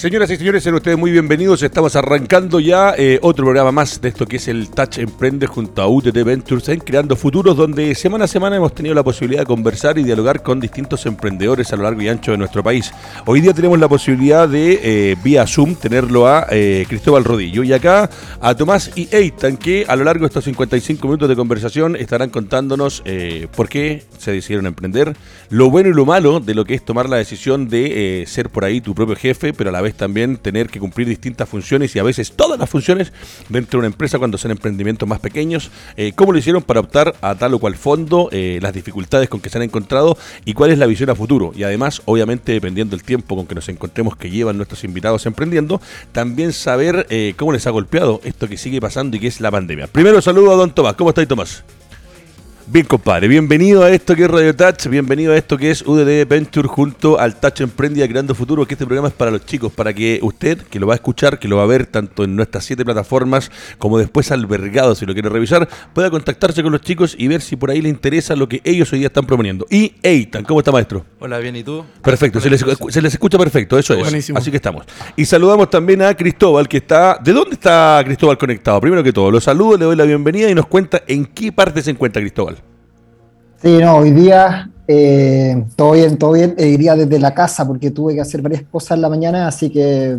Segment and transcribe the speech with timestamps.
[0.00, 1.62] Señoras y señores, sean ustedes muy bienvenidos.
[1.62, 5.82] Estamos arrancando ya eh, otro programa más de esto que es el Touch Emprende junto
[5.82, 9.46] a UTT Ventures en Creando Futuros, donde semana a semana hemos tenido la posibilidad de
[9.46, 12.90] conversar y dialogar con distintos emprendedores a lo largo y ancho de nuestro país.
[13.26, 17.74] Hoy día tenemos la posibilidad de, eh, vía Zoom, tenerlo a eh, Cristóbal Rodillo y
[17.74, 18.08] acá
[18.40, 22.30] a Tomás y Eitan, que a lo largo de estos 55 minutos de conversación estarán
[22.30, 23.02] contándonos
[23.54, 25.14] por qué se decidieron emprender,
[25.50, 28.64] lo bueno y lo malo de lo que es tomar la decisión de ser por
[28.64, 31.98] ahí tu propio jefe, pero a la vez también tener que cumplir distintas funciones y
[31.98, 33.12] a veces todas las funciones
[33.48, 35.70] dentro de una empresa cuando son emprendimientos más pequeños.
[35.96, 38.28] Eh, ¿Cómo lo hicieron para optar a tal o cual fondo?
[38.32, 41.52] Eh, las dificultades con que se han encontrado y cuál es la visión a futuro.
[41.54, 45.80] Y además, obviamente, dependiendo del tiempo con que nos encontremos que llevan nuestros invitados emprendiendo,
[46.12, 49.50] también saber eh, cómo les ha golpeado esto que sigue pasando y que es la
[49.50, 49.86] pandemia.
[49.86, 50.94] Primero saludo a don Tomás.
[50.94, 51.64] ¿Cómo estáis, Tomás?
[52.72, 56.24] Bien, compadre, bienvenido a esto que es Radio Touch, bienvenido a esto que es UDD
[56.24, 59.92] Venture junto al Touch Emprendida Creando Futuro, que este programa es para los chicos, para
[59.92, 62.64] que usted, que lo va a escuchar, que lo va a ver tanto en nuestras
[62.64, 67.26] siete plataformas como después albergado, si lo quiere revisar, pueda contactarse con los chicos y
[67.26, 69.66] ver si por ahí le interesa lo que ellos hoy día están proponiendo.
[69.68, 71.04] Y Eitan, ¿cómo está, maestro?
[71.18, 71.84] Hola, bien, ¿y tú?
[72.00, 72.62] Perfecto, se les,
[73.14, 74.30] escucha perfecto, eso es.
[74.30, 74.86] Así que estamos.
[75.16, 77.18] Y saludamos también a Cristóbal, que está...
[77.20, 78.80] ¿De dónde está Cristóbal conectado?
[78.80, 81.82] Primero que todo, lo saludo, le doy la bienvenida y nos cuenta en qué parte
[81.82, 82.59] se encuentra Cristóbal.
[83.62, 86.56] Sí, no, hoy día eh, todo bien, todo bien.
[86.58, 89.70] Eh, iría desde la casa porque tuve que hacer varias cosas en la mañana, así
[89.70, 90.18] que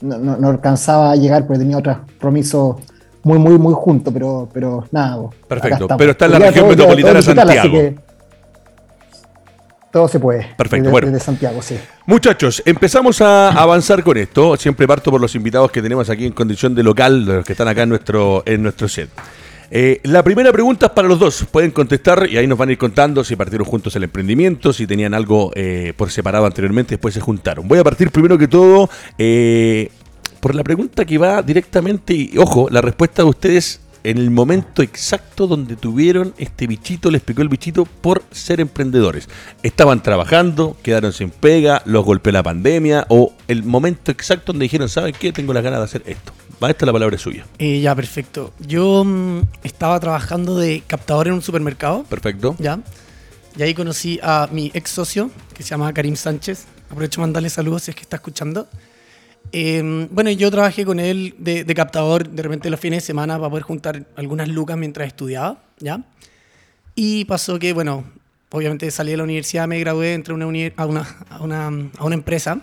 [0.00, 2.76] no, alcanzaba a llegar porque tenía otros compromisos
[3.24, 5.18] muy, muy, muy juntos, pero, pero nada.
[5.48, 7.78] Perfecto, pero está en la región metropolitana de Santiago.
[9.90, 10.54] todo se puede.
[10.56, 11.08] Perfecto, bueno.
[11.08, 11.76] Desde Santiago, sí.
[12.06, 14.56] Muchachos, empezamos a avanzar con esto.
[14.56, 17.66] Siempre parto por los invitados que tenemos aquí en condición de local, los que están
[17.66, 19.10] acá en nuestro, en nuestro set.
[19.74, 21.46] Eh, la primera pregunta es para los dos.
[21.50, 24.86] Pueden contestar y ahí nos van a ir contando si partieron juntos el emprendimiento, si
[24.86, 27.66] tenían algo eh, por separado anteriormente, después se juntaron.
[27.66, 29.90] Voy a partir primero que todo eh,
[30.40, 34.82] por la pregunta que va directamente, y ojo, la respuesta de ustedes en el momento
[34.82, 39.26] exacto donde tuvieron este bichito, les picó el bichito por ser emprendedores.
[39.62, 44.90] Estaban trabajando, quedaron sin pega, los golpeó la pandemia o el momento exacto donde dijeron,
[44.90, 45.32] ¿saben qué?
[45.32, 46.34] Tengo las ganas de hacer esto.
[46.70, 47.46] Esta la palabra es suya.
[47.58, 48.52] Eh, ya, perfecto.
[48.60, 52.04] Yo mm, estaba trabajando de captador en un supermercado.
[52.04, 52.56] Perfecto.
[52.58, 52.80] Ya.
[53.56, 56.66] Y ahí conocí a mi ex socio, que se llama Karim Sánchez.
[56.86, 58.68] Aprovecho para mandarle saludos si es que está escuchando.
[59.50, 63.50] Em, bueno, yo trabajé con él de, captador de repente los fines de semana para
[63.50, 66.04] poder juntar algunas lucas mientras estudiaba, ¿ya?
[66.94, 68.04] Y pasó que, bueno,
[68.50, 70.46] obviamente salí de la universidad, me gradué, entré una,
[70.76, 71.66] a, una, a, una,
[71.98, 72.60] a una empresa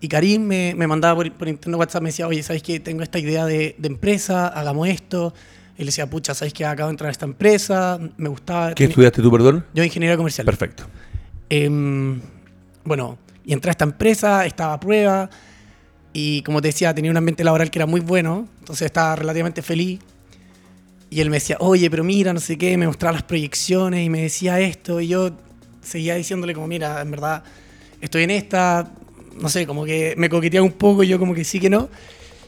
[0.00, 2.80] y Karim me, me mandaba por, por, internet WhatsApp, me decía, oye, ¿sabes qué?
[2.80, 5.32] Tengo esta idea de, de empresa, hagamos esto.
[5.76, 6.64] Y le decía, pucha, ¿sabes qué?
[6.64, 8.74] Acabo de entrar a esta empresa, me gustaba...
[8.74, 9.64] ¿Qué estudiaste tú, perdón?
[9.74, 10.46] Yo ingeniería comercial.
[10.46, 10.84] Perfecto.
[11.50, 12.20] Em,
[12.84, 15.28] bueno, y entré a esta empresa, estaba a prueba,
[16.12, 19.60] y como te decía, tenía un ambiente laboral que era muy bueno, entonces estaba relativamente
[19.60, 20.00] feliz.
[21.10, 24.08] Y él me decía, oye, pero mira, no sé qué, me mostraba las proyecciones y
[24.08, 25.36] me decía esto, y yo
[25.82, 27.44] seguía diciéndole como, mira, en verdad,
[28.00, 28.90] estoy en esta,
[29.40, 31.88] no sé, como que me coqueteaba un poco y yo como que sí que no.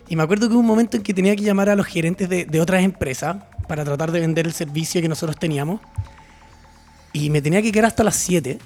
[0.09, 2.29] Y me acuerdo que hubo un momento en que tenía que llamar a los gerentes
[2.29, 5.81] de, de otras empresas para tratar de vender el servicio que nosotros teníamos.
[7.13, 8.59] Y me tenía que quedar hasta las 7.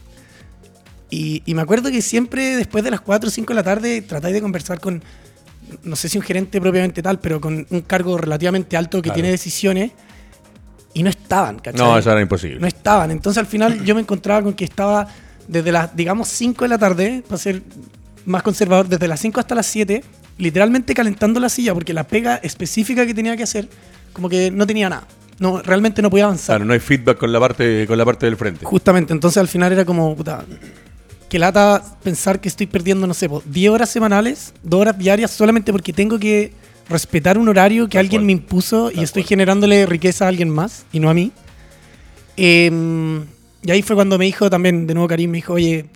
[1.11, 4.01] Y, y, me acuerdo que siempre después de las 4 o 5 de la tarde
[4.01, 5.03] tratáis de conversar con,
[5.83, 9.31] no sé si un gerente propiamente tal, pero con un cargo relativamente alto que tiene
[9.31, 9.93] decisiones.
[10.95, 11.81] Y no estaban, ¿cachai?
[11.81, 12.61] No, eso era imposible.
[12.61, 13.11] No estaban.
[13.11, 15.09] Entonces al final yo me encontraba con que estaba
[15.49, 17.63] desde las, digamos, 5 de la tarde, para ser
[18.25, 20.03] más conservador, desde las 5 hasta las 7,
[20.39, 23.69] literalmente calentando la silla, porque la pega específica que tenía que hacer,
[24.13, 25.07] como que no tenía nada.
[25.39, 26.57] No, realmente no podía avanzar.
[26.57, 28.65] Claro, no hay feedback con la parte, con la parte del frente.
[28.65, 30.45] Justamente, entonces al final era como, puta,
[31.29, 35.73] que lata pensar que estoy perdiendo, no sé, 10 horas semanales, 2 horas diarias, solamente
[35.73, 36.53] porque tengo que
[36.89, 41.01] respetar un horario que alguien me impuso y estoy generándole riqueza a alguien más y
[41.01, 41.33] no a mí.
[42.37, 42.71] Eh,
[43.65, 45.87] y ahí fue cuando me dijo también, de nuevo Karim, me dijo, oye,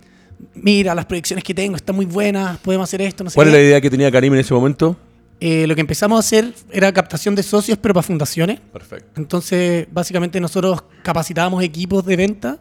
[0.54, 3.54] mira, las proyecciones que tengo están muy buenas, podemos hacer esto, no sé ¿Cuál es
[3.54, 4.96] la idea que tenía Karim en ese momento?
[5.38, 8.60] Eh, lo que empezamos a hacer era captación de socios, pero para fundaciones.
[8.60, 9.20] Perfecto.
[9.20, 12.58] Entonces, básicamente nosotros capacitábamos equipos de venta,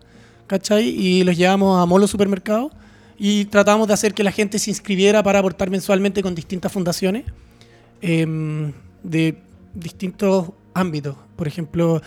[0.48, 0.90] ¿cachai?
[0.90, 2.72] Y los llevamos a Molo Supermercado
[3.18, 7.24] y tratamos de hacer que la gente se inscribiera para aportar mensualmente con distintas fundaciones
[8.02, 8.74] em,
[9.04, 9.38] de
[9.74, 11.16] distintos ámbitos.
[11.38, 12.02] Por ejemplo,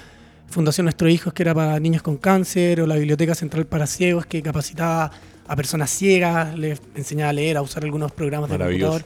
[0.49, 4.27] Fundación Nuestro Hijos, que era para niños con cáncer, o la Biblioteca Central para Ciegos,
[4.27, 5.11] que capacitaba
[5.49, 9.05] a personas ciegas, les enseñaba a leer, a usar algunos programas de computador.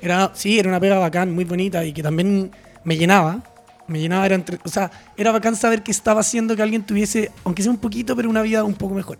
[0.00, 2.50] Era, sí, era una pega bacán, muy bonita y que también
[2.84, 3.42] me llenaba.
[3.88, 7.30] Me llenaba, era entre, o sea, era bacán saber que estaba haciendo que alguien tuviese,
[7.44, 9.16] aunque sea un poquito, pero una vida un poco mejor.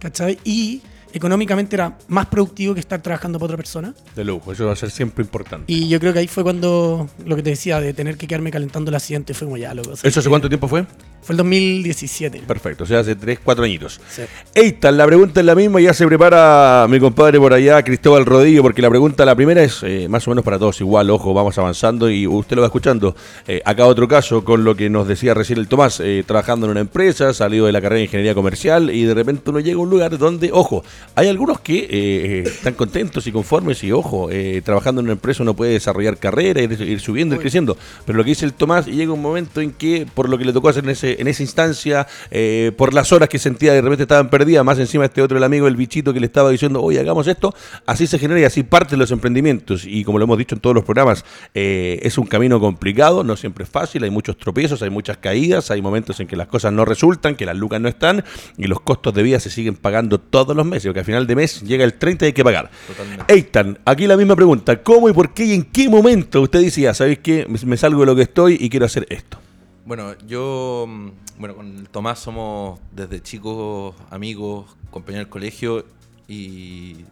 [0.00, 0.38] ¿Cachai?
[0.44, 3.94] Y económicamente era más productivo que estar trabajando para otra persona.
[4.14, 5.72] De lujo, eso va a ser siempre importante.
[5.72, 8.50] Y yo creo que ahí fue cuando lo que te decía de tener que quedarme
[8.50, 9.92] calentando el asiento fue como ya loco.
[10.02, 10.86] ¿Eso hace cuánto tiempo fue?
[11.22, 12.42] Fue el 2017.
[12.46, 14.00] Perfecto, o sea, hace 3, 4 añitos.
[14.08, 14.22] Sí.
[14.54, 18.62] Eitan, la pregunta es la misma, ya se prepara mi compadre por allá, Cristóbal Rodillo,
[18.62, 21.58] porque la pregunta, la primera es eh, más o menos para todos igual, ojo, vamos
[21.58, 23.14] avanzando y usted lo va escuchando.
[23.46, 26.72] Eh, acá otro caso con lo que nos decía recién el Tomás, eh, trabajando en
[26.72, 29.82] una empresa, salido de la carrera de ingeniería comercial y de repente uno llega a
[29.82, 30.82] un lugar donde, ojo,
[31.14, 35.42] hay algunos que eh, están contentos y conformes y, ojo, eh, trabajando en una empresa
[35.42, 37.76] uno puede desarrollar carrera, ir, ir subiendo, ir creciendo,
[38.06, 40.52] pero lo que dice el Tomás, llega un momento en que por lo que le
[40.52, 44.02] tocó hacer en, ese, en esa instancia, eh, por las horas que sentía de repente
[44.02, 47.00] estaban perdidas, más encima este otro, el amigo, el bichito que le estaba diciendo, oye,
[47.00, 47.54] hagamos esto,
[47.86, 49.84] así se genera y así parten los emprendimientos.
[49.86, 51.24] Y como lo hemos dicho en todos los programas,
[51.54, 55.70] eh, es un camino complicado, no siempre es fácil, hay muchos tropiezos, hay muchas caídas,
[55.70, 58.24] hay momentos en que las cosas no resultan, que las lucas no están
[58.56, 61.36] y los costos de vida se siguen pagando todos los meses, porque al final de
[61.36, 62.68] mes llega el 30 y hay que pagar.
[62.88, 63.32] Totalmente.
[63.32, 66.94] Eitan, aquí la misma pregunta, ¿cómo y por qué y en qué momento usted decía,
[66.94, 69.38] sabéis qué, me, me salgo de lo que estoy y quiero hacer esto?
[69.86, 71.08] Bueno, yo, mm,
[71.38, 75.84] bueno, con Tomás somos desde chicos amigos, compañeros del colegio
[76.26, 77.04] y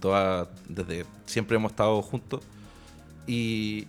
[0.00, 2.40] toda, desde siempre hemos estado juntos.
[3.28, 3.86] Y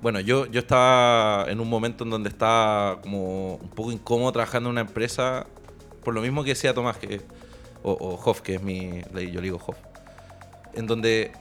[0.00, 4.68] bueno, yo, yo estaba en un momento en donde estaba como un poco incómodo trabajando
[4.68, 5.44] en una empresa,
[6.04, 7.20] por lo mismo que decía Tomás, que,
[7.82, 9.76] o, o Hoff, que es mi, yo le digo Hoff,
[10.74, 11.32] en donde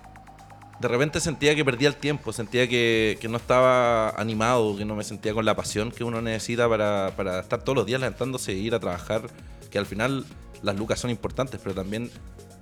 [0.80, 4.96] de repente sentía que perdía el tiempo, sentía que, que no estaba animado, que no
[4.96, 8.52] me sentía con la pasión que uno necesita para, para estar todos los días levantándose
[8.54, 9.22] e ir a trabajar,
[9.70, 10.26] que al final
[10.64, 12.10] las lucas son importantes, pero también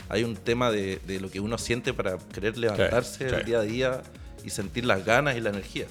[0.10, 3.62] hay un tema de, de lo que uno siente para querer levantarse el día a
[3.62, 4.02] día
[4.44, 5.86] y sentir las ganas y la energía.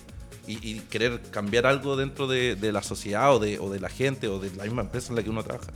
[0.47, 3.91] Y, y querer cambiar algo dentro de, de la sociedad o de, o de la
[3.91, 5.71] gente o de la misma empresa en la que uno trabaja.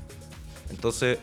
[0.70, 1.19] Entonces,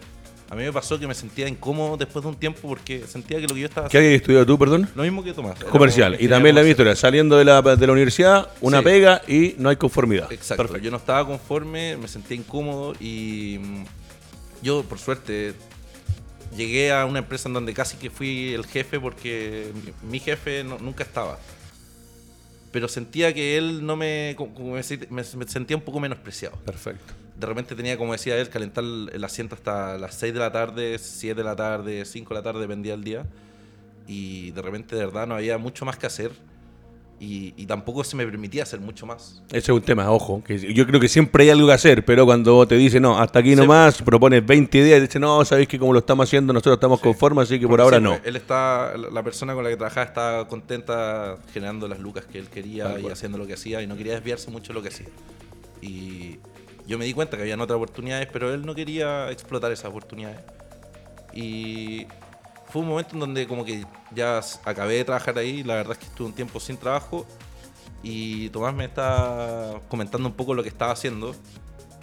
[0.49, 3.47] a mí me pasó que me sentía incómodo después de un tiempo porque sentía que
[3.47, 4.89] lo que yo estaba ¿Qué habías estudiado tú, perdón?
[4.95, 5.59] lo mismo que Tomás.
[5.65, 6.17] Comercial.
[6.19, 8.83] Y también la historia, saliendo de la, de la universidad, una Sí.
[8.85, 10.31] pega y no hay conformidad.
[10.31, 10.63] Exacto.
[10.63, 10.83] Perfecto.
[10.85, 13.83] Yo no estaba conforme, me sentía incómodo y mm,
[14.63, 15.53] yo, por suerte,
[16.57, 19.71] llegué a una empresa en donde casi que fui el jefe porque
[20.01, 21.37] mi, jefe no- nunca estaba.
[22.71, 24.35] Pero sentía que él no me-
[25.11, 26.55] me sentía un poco menospreciado.
[26.65, 27.13] Perfecto.
[27.39, 30.97] De repente tenía, como decía él, calentar el, asiento hasta las 6 de la tarde,
[30.99, 33.25] 7 de la tarde, 5 de la tarde, dependía del día.
[34.07, 36.31] Y de repente, de verdad, no había mucho más que hacer.
[37.21, 39.41] Y, y tampoco se me permitía hacer mucho más.
[39.49, 42.25] Ese es un tema, ojo, que yo creo que siempre hay algo que hacer, pero
[42.25, 43.55] cuando te dice no, hasta aquí Sí.
[43.57, 47.01] nomás, propones 20 ideas y dices, no, sabéis que como lo estamos haciendo, nosotros estamos
[47.01, 48.19] conformes, así que por Porque ahora sí, no.
[48.23, 52.47] Él está, la persona con la que trabajaba estaba contenta generando las lucas que él
[52.47, 53.13] quería Tal y cual.
[53.13, 55.07] haciendo lo que hacía y no quería desviarse mucho de lo que hacía.
[55.81, 56.37] Y
[56.89, 60.39] yo me di cuenta que habían otras oportunidades, pero él no quería explotar esas oportunidades.
[61.33, 62.07] Y
[62.67, 65.99] fue un momento en donde como que ya acabé de trabajar ahí, la verdad es
[65.99, 67.27] que estuve un tiempo sin trabajo
[68.01, 71.35] y Tomás me está comentando un poco lo que estaba haciendo.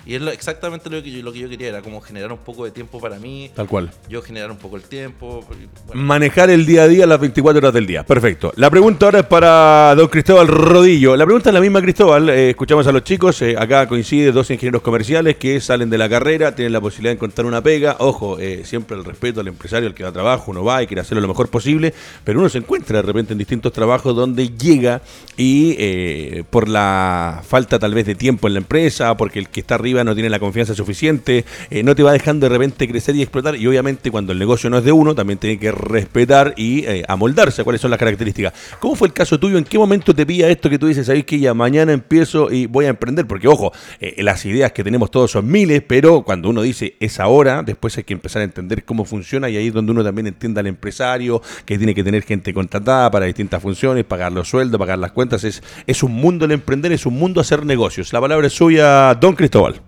[0.06, 2.38] Y es lo- exactamente lo que, yo, lo que yo quería, era como generar un
[2.38, 3.90] poco de tiempo para mí, Tal cual.
[4.08, 5.44] yo generar un poco el tiempo.
[5.48, 8.04] bueno, Manejar el día a día las 24 horas del día.
[8.04, 8.52] Perfecto.
[8.56, 11.16] La pregunta ahora es para don Cristóbal Rodillo.
[11.16, 12.28] La pregunta es la misma, Cristóbal.
[12.30, 13.42] Eh, escuchamos a los chicos.
[13.42, 17.16] eh, acá coincide dos ingenieros comerciales que salen de la carrera, tienen la posibilidad de
[17.16, 17.96] encontrar una pega.
[17.98, 20.52] Ojo, eh, siempre el respeto al empresario, al que va a trabajo.
[20.52, 23.38] Uno va y quiere hacerlo lo mejor posible, pero uno se encuentra de repente en
[23.38, 25.02] distintos trabajos donde llega
[25.36, 29.74] y por la falta tal vez de tiempo en la empresa, porque el que está
[29.74, 33.22] arriba no tiene la confianza suficiente, eh, no te va dejando de repente crecer y
[33.22, 33.56] explotar.
[33.56, 37.04] Y obviamente cuando el negocio no es de uno, también tiene que respetar y eh,
[37.08, 38.52] amoldarse a cuáles son las características.
[38.80, 39.58] ¿Cómo fue el caso tuyo?
[39.58, 42.66] ¿En qué momento te pilla esto que tú dices, sabéis que ya mañana empiezo y
[42.66, 43.26] voy a emprender?
[43.26, 47.20] Porque ojo, eh, las ideas que tenemos todos son miles, pero cuando uno dice es
[47.20, 50.26] ahora, después hay que empezar a entender cómo funciona y ahí es donde uno también
[50.26, 54.78] entiende al empresario, que tiene que tener gente contratada para distintas funciones, pagar los sueldos,
[54.78, 55.44] pagar las cuentas.
[55.44, 58.12] Es, es un mundo el emprender, es un mundo hacer negocios.
[58.12, 59.85] La palabra es suya, don Cristóbal.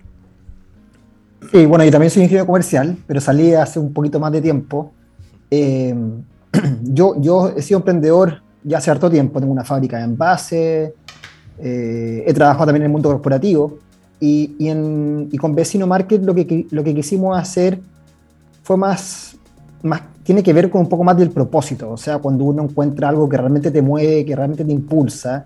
[1.52, 4.92] Sí, bueno, yo también soy ingeniero comercial, pero salí hace un poquito más de tiempo.
[5.50, 5.95] Eh,
[6.83, 10.95] yo, yo he sido emprendedor ya hace harto tiempo, tengo una fábrica de envase,
[11.59, 13.78] eh, he trabajado también en el mundo corporativo
[14.21, 17.80] y, y en- y con Vecino Market lo que, lo que quisimos hacer
[18.62, 19.37] fue más,
[19.83, 23.09] más, tiene que ver con un poco más del propósito, o sea, cuando uno encuentra
[23.09, 25.45] algo que realmente te mueve, que realmente te impulsa,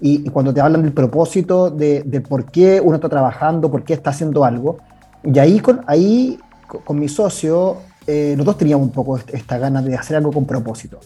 [0.00, 3.82] y, y cuando te hablan del propósito, de, de por qué uno está trabajando, por
[3.84, 4.78] qué está haciendo algo,
[5.24, 9.58] y ahí con, ahí, co- con mi socio, eh, nosotros teníamos un poco est- esta
[9.58, 10.98] ganas de hacer algo con propósito.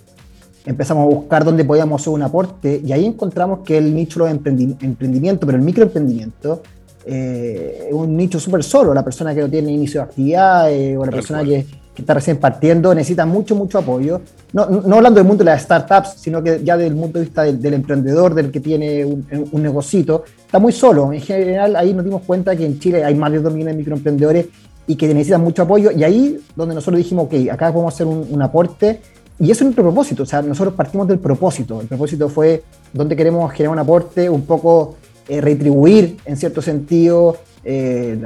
[0.67, 4.33] Empezamos a buscar dónde podíamos hacer un aporte y ahí encontramos que el nicho de
[4.33, 6.63] emprendi- emprendimiento, pero el microemprendimiento,
[7.05, 10.97] eh, es un nicho súper solo, la persona que no tiene inicio de actividad eh,
[10.97, 11.49] o la Tal persona cual.
[11.51, 14.21] que, que está recién partiendo, necesita mucho, mucho apoyo.
[14.53, 17.43] No, no hablando del mundo de las startups, sino que ya del punto de vista
[17.45, 21.13] del, emprendedor, del que tiene un, un negocito, está muy solo.
[21.13, 23.79] En general, ahí nos dimos cuenta que en Chile hay más de 2 millones de
[23.79, 24.47] microemprendedores
[24.87, 25.91] y que necesitan mucho apoyo.
[25.93, 29.01] Y ahí donde nosotros dijimos, ok, acá podemos hacer un, un aporte.
[29.39, 31.81] Y eso es nuestro propósito, o sea, nosotros partimos del propósito.
[31.81, 34.95] El propósito fue donde queremos generar un aporte, un poco
[35.29, 38.21] eh, retribuir en cierto sentido eh,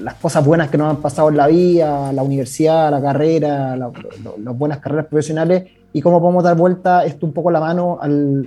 [0.00, 4.58] las cosas buenas que nos han pasado en la vida, la universidad, la carrera, las
[4.58, 8.44] buenas carreras profesionales y cómo podemos dar vuelta esto un poco la mano al,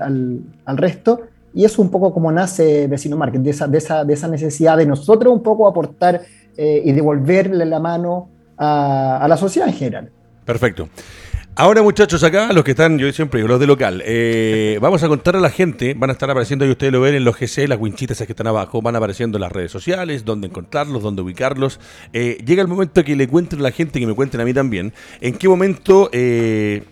[0.66, 1.22] al, resto.
[1.54, 4.28] Y eso es un poco como nace Vecino Market, de esa, de esa, de esa
[4.28, 6.22] necesidad de nosotros un poco aportar
[6.56, 10.10] eh, y devolverle la mano a la sociedad en general.
[10.44, 10.90] Perfecto.
[11.56, 15.10] Ahora, muchachos, acá, los que están, yo siempre digo, los de local, eh, vamos a
[15.10, 17.68] contar a la gente, van a estar apareciendo, y ustedes lo ven en los GC,
[17.68, 21.80] las winchitas que están abajo, van apareciendo en las redes sociales, dónde encontrarlos, dónde ubicarlos.
[22.14, 24.54] Eh, llega el momento que le cuenten a la gente, que me cuenten a mí
[24.54, 26.84] también, en qué momento eh,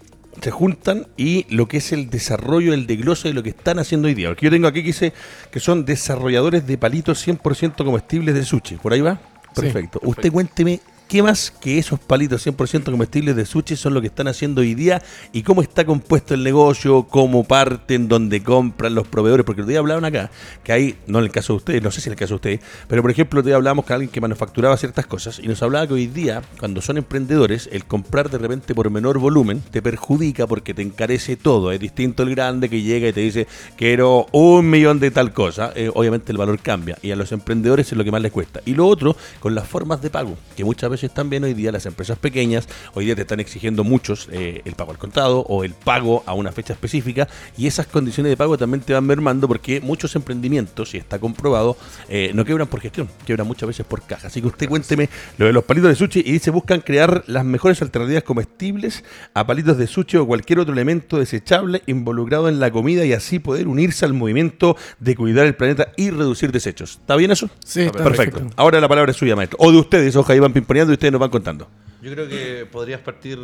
[0.41, 4.07] se juntan y lo que es el desarrollo, el desglose de lo que están haciendo
[4.07, 4.29] hoy día.
[4.29, 5.13] Porque yo tengo aquí que dice
[5.51, 8.75] que son desarrolladores de palitos 100% comestibles de sushi.
[8.75, 9.19] ¿Por ahí va?
[9.55, 9.99] Perfecto.
[10.03, 14.27] Usted cuénteme ¿Qué más que esos palitos 100% comestibles de sushi son lo que están
[14.27, 19.45] haciendo hoy día y cómo está compuesto el negocio, cómo parten, dónde compran los proveedores?
[19.45, 20.29] Porque el día hablaban acá
[20.65, 22.35] que hay, no en el caso de ustedes, no sé si en el caso de
[22.35, 22.59] ustedes,
[22.89, 25.87] pero por ejemplo, el día hablábamos con alguien que manufacturaba ciertas cosas y nos hablaba
[25.87, 30.45] que hoy día, cuando son emprendedores, el comprar de repente por menor volumen te perjudica
[30.45, 31.71] porque te encarece todo.
[31.71, 33.47] Es distinto el grande que llega y te dice,
[33.77, 35.71] quiero un millón de tal cosa.
[35.73, 38.59] Eh, obviamente el valor cambia y a los emprendedores es lo que más les cuesta.
[38.65, 41.85] Y lo otro, con las formas de pago, que muchas veces también hoy día las
[41.85, 45.73] empresas pequeñas, hoy día te están exigiendo muchos eh, el pago al contado o el
[45.73, 47.27] pago a una fecha específica
[47.57, 51.77] y esas condiciones de pago también te van mermando porque muchos emprendimientos, y está comprobado,
[52.09, 54.27] eh, no quebran por gestión, quebran muchas veces por caja.
[54.27, 57.45] Así que usted cuénteme lo de los palitos de sushi y dice buscan crear las
[57.45, 62.71] mejores alternativas comestibles a palitos de sushi o cualquier otro elemento desechable involucrado en la
[62.71, 66.97] comida y así poder unirse al movimiento de cuidar el planeta y reducir desechos.
[67.01, 67.49] ¿Está bien eso?
[67.63, 68.41] Sí, está perfecto.
[68.55, 69.57] Ahora la palabra es suya, maestro.
[69.61, 71.67] O de ustedes, ojalá iban pimponeando y ustedes nos van contando.
[72.01, 73.39] Yo creo que podrías partir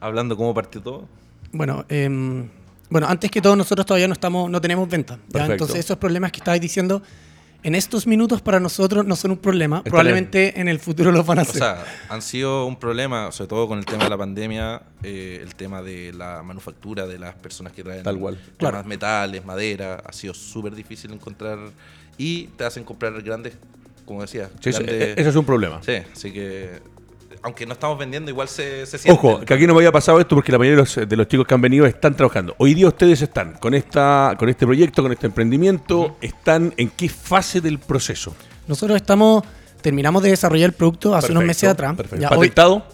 [0.00, 1.08] hablando cómo partió todo.
[1.52, 2.48] Bueno, em,
[2.90, 5.18] bueno, antes que todo nosotros todavía no estamos, no tenemos venta.
[5.32, 7.02] Entonces esos problemas que estabais diciendo
[7.64, 9.82] en estos minutos para nosotros no son un problema.
[9.82, 11.54] Probablemente en el futuro los van a ser.
[11.54, 15.40] O sea, han sido un problema, sobre todo con el tema de la pandemia, eh,
[15.42, 18.38] el tema de la manufactura de las personas que traen Tal cual.
[18.84, 21.58] metales, madera, ha sido súper difícil encontrar
[22.18, 23.54] y te hacen comprar grandes
[24.04, 24.50] como decía.
[24.60, 25.80] Sí, ese es un problema.
[25.82, 26.80] Sí, así que
[27.44, 29.12] aunque no estamos vendiendo, igual se, se siente.
[29.12, 31.54] Ojo, que aquí no me había pasado esto porque la mayoría de los, chicos que
[31.54, 32.54] han venido están trabajando.
[32.56, 37.10] Hoy día ustedes están con esta con este proyecto, con este emprendimiento, ¿están en qué
[37.10, 38.34] fase del proceso?
[38.66, 39.44] Nosotros estamos,
[39.82, 41.94] terminamos de desarrollar el producto hace unos meses atrás.
[41.94, 42.28] Perfecto.
[42.30, 42.86] ¿Patentado?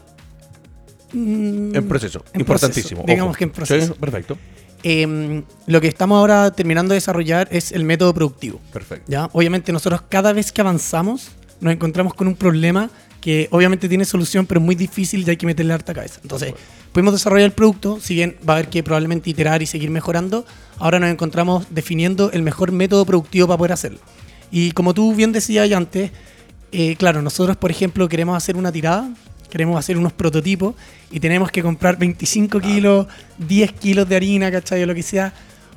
[1.12, 3.05] Mm, en proceso, importantísimo.
[3.07, 3.95] digamos que en proceso.
[3.95, 4.37] perfecto.
[4.83, 8.61] Em, lo que estamos ahora terminando de desarrollar es el método productivo.
[8.73, 9.11] Perfecto.
[9.11, 9.29] ¿ya?
[9.33, 14.47] Obviamente nosotros cada vez que avanzamos nos encontramos con un problema que obviamente tiene solución,
[14.47, 16.21] pero es muy difícil y hay que meterle harta cabeza.
[16.23, 16.55] Entonces,
[16.93, 20.47] pudimos desarrollar el producto, si bien va a haber que probablemente iterar y seguir mejorando,
[20.79, 23.99] ahora nos encontramos definiendo el mejor método productivo para poder hacerlo.
[24.51, 26.13] Y como tú bien decías antes,
[26.73, 29.11] eh, claro, nosotros, por ejemplo, queremos hacer una tirada
[29.50, 30.75] queremos hacer unos prototipos
[31.11, 33.07] y tenemos que comprar 25 kilos,
[33.38, 34.83] 10 kilos de harina, ¿cachai?
[34.83, 35.33] O lo que sea,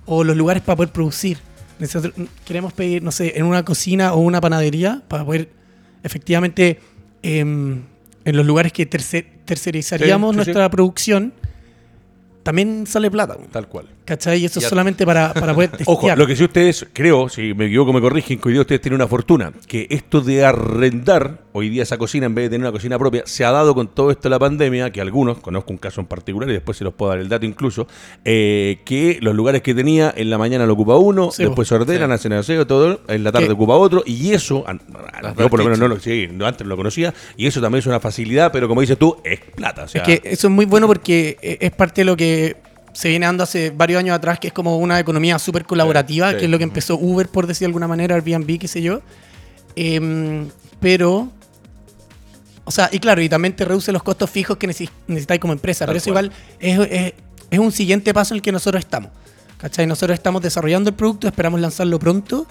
[0.05, 1.39] o los lugares para poder producir.
[1.79, 2.13] Nosotros
[2.45, 5.49] queremos pedir, no sé, en una cocina o una panadería para poder
[6.03, 6.79] efectivamente
[7.23, 7.81] em,
[8.25, 11.33] en los lugares que tercerizaríamos nuestra producción
[12.43, 13.37] también sale plata.
[13.51, 13.87] Tal cual.
[14.05, 14.41] ¿Cachai?
[14.41, 15.97] Y eso es solamente para, para poder testear.
[15.97, 18.81] Ojo, lo que sí ustedes, creo, si me equivoco me corrigen, que hoy día ustedes
[18.81, 22.65] tienen una fortuna, que esto de arrendar, hoy día esa cocina, en vez de tener
[22.65, 25.71] una cocina propia, se ha dado con todo esto de la pandemia, que algunos, conozco
[25.71, 27.87] un caso en particular y después se los puedo dar el dato incluso,
[28.25, 32.11] eh, que los lugares que tenía, en la mañana lo ocupa uno, después se ordenan,
[32.11, 34.65] hacen aseo, todo, en la tarde ocupa otro, y eso,
[35.37, 38.01] yo por lo menos no lo, sí, antes lo conocía, y eso también es una
[38.01, 39.85] facilidad, pero como dices tú, es plata.
[39.85, 43.25] es que eso es muy bueno porque eh, es parte de lo que se viene
[43.25, 46.57] dando hace varios años atrás, que es como una economía súper colaborativa, que es lo
[46.57, 49.01] que empezó Uber, por decir de alguna manera, Airbnb, qué sé yo.
[49.75, 50.47] Em,
[50.79, 51.29] pero,
[52.63, 55.85] o sea, y claro, y también te reduce los costos fijos que necesitáis como empresa,
[55.85, 57.13] pero eso igual es,
[57.49, 59.09] es, un siguiente paso en el que nosotros estamos.
[59.57, 59.87] ¿Cachai?
[59.87, 62.45] Nosotros estamos desarrollando el producto, esperamos lanzarlo pronto.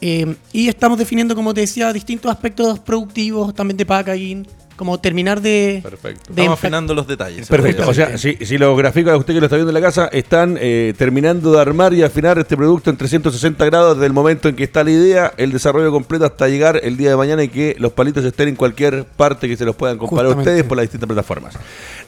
[0.00, 5.40] Em, y estamos definiendo, como te decía, distintos aspectos productivos, también de packaging, como terminar
[5.40, 5.80] de.
[5.82, 6.32] Perfecto.
[6.32, 7.48] de Estamos afinando los detalles.
[7.48, 7.88] Perfecto.
[7.88, 10.08] O sea, si, si los gráficos de usted que lo está viendo en la casa
[10.12, 14.48] están eh, terminando de armar y afinar este producto en 360 grados desde el momento
[14.48, 17.48] en que está la idea, el desarrollo completo hasta llegar el día de mañana y
[17.48, 20.50] que los palitos estén en cualquier parte que se los puedan comprar a Justamente.
[20.50, 21.54] ustedes por las distintas plataformas.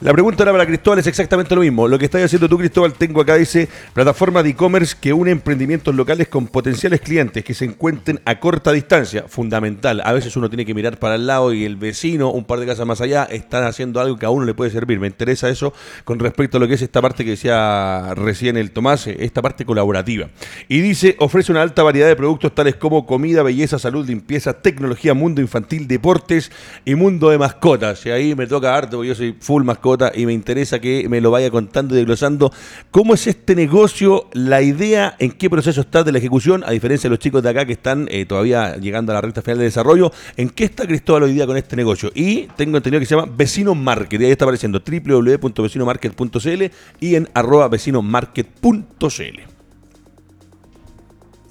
[0.01, 1.87] La pregunta ahora para Cristóbal es exactamente lo mismo.
[1.87, 5.95] Lo que estás haciendo tú, Cristóbal, tengo acá, dice, plataforma de e-commerce que une emprendimientos
[5.95, 9.25] locales con potenciales clientes que se encuentren a corta distancia.
[9.27, 10.01] Fundamental.
[10.03, 12.65] A veces uno tiene que mirar para el lado y el vecino, un par de
[12.65, 14.99] casas más allá, están haciendo algo que a uno le puede servir.
[14.99, 15.73] Me interesa eso
[16.03, 19.41] con respecto a lo que es esta parte que decía recién el Tomás, eh, esta
[19.41, 20.29] parte colaborativa.
[20.67, 25.13] Y dice, ofrece una alta variedad de productos tales como comida, belleza, salud, limpieza, tecnología,
[25.13, 26.51] mundo infantil, deportes
[26.85, 28.05] y mundo de mascotas.
[28.05, 31.21] Y ahí me toca harto, porque yo soy full mascota y me interesa que me
[31.21, 32.51] lo vaya contando y desglosando.
[32.91, 34.27] ¿Cómo es este negocio?
[34.33, 37.49] La idea, en qué proceso está de la ejecución, a diferencia de los chicos de
[37.49, 40.11] acá que están eh, todavía llegando a la recta final de desarrollo.
[40.35, 42.11] ¿En qué está Cristóbal hoy día con este negocio?
[42.13, 44.21] Y tengo entendido que se llama Vecino Market.
[44.21, 46.63] Y ahí está apareciendo www.vecinomarket.cl
[46.99, 49.57] y en arroba vecinomarket.cl.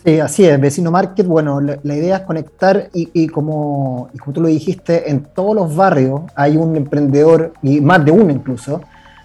[0.05, 4.47] Sí, así es, Vecino Market, bueno, la, idea es conectar y, como, y tú lo
[4.47, 8.83] dijiste, en todos los barrios hay un emprendedor, y más de uno incluso,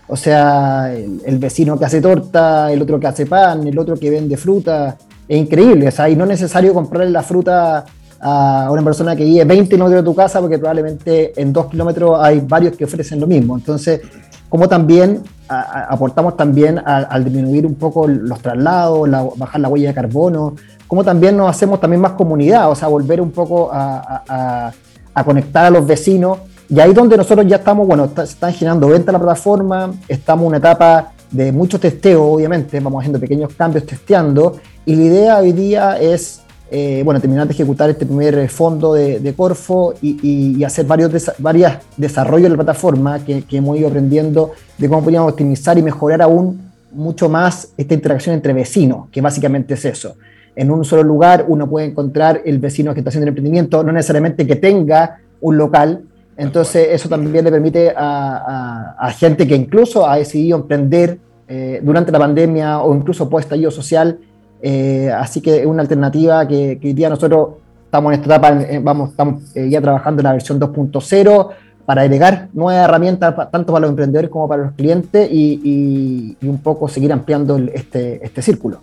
[0.07, 3.95] o sea, el, el vecino que hace torta, el otro que hace pan, el otro
[3.95, 4.97] que vende fruta,
[5.27, 7.85] es increíble, o sea, y no es necesario comprarle la fruta
[8.21, 12.19] a una persona que vive 20 kilómetros de tu casa, porque probablemente en dos kilómetros
[12.21, 14.01] hay varios que ofrecen lo mismo, entonces
[14.49, 19.61] como también a- a- aportamos también a- al disminuir un poco los traslados, la- bajar
[19.61, 20.55] la huella de carbono,
[20.87, 24.23] como también nos hacemos también más comunidad, o sea, volver un poco a, a-
[24.67, 24.71] a-
[25.13, 26.39] a conectar a los vecinos.
[26.69, 29.91] Y ahí donde nosotros ya estamos, bueno, está- se están generando ventas en la plataforma,
[30.07, 35.01] estamos en una etapa de mucho testeo, obviamente, vamos haciendo pequeños cambios, testeando, y la
[35.03, 36.40] idea hoy día es
[36.73, 41.79] eh, bueno, terminar de ejecutar este primer eh, fondo de, Corfo y, hacer varios desa-
[41.97, 46.71] desarrollos de la plataforma que, hemos ido aprendiendo de cómo podríamos optimizar y mejorar aún
[46.93, 50.15] mucho más esta interacción entre vecinos, que básicamente es eso.
[50.55, 53.91] En un solo lugar uno puede encontrar el vecino que está haciendo el emprendimiento, no
[53.91, 56.03] necesariamente que tenga un local.
[56.37, 61.81] Entonces eso también le permite a, a- a gente que incluso ha decidido emprender eh,
[61.83, 64.17] durante la pandemia o incluso post estallido social,
[64.61, 67.49] eh, así que es una alternativa que, que hoy día nosotros
[67.85, 71.49] estamos en esta etapa, eh, vamos, estamos eh, ya trabajando en la versión 2.0
[71.85, 76.47] para agregar nuevas herramientas tanto para los emprendedores como para los clientes y, y- y
[76.47, 78.79] un poco seguir ampliando el- este, este círculo.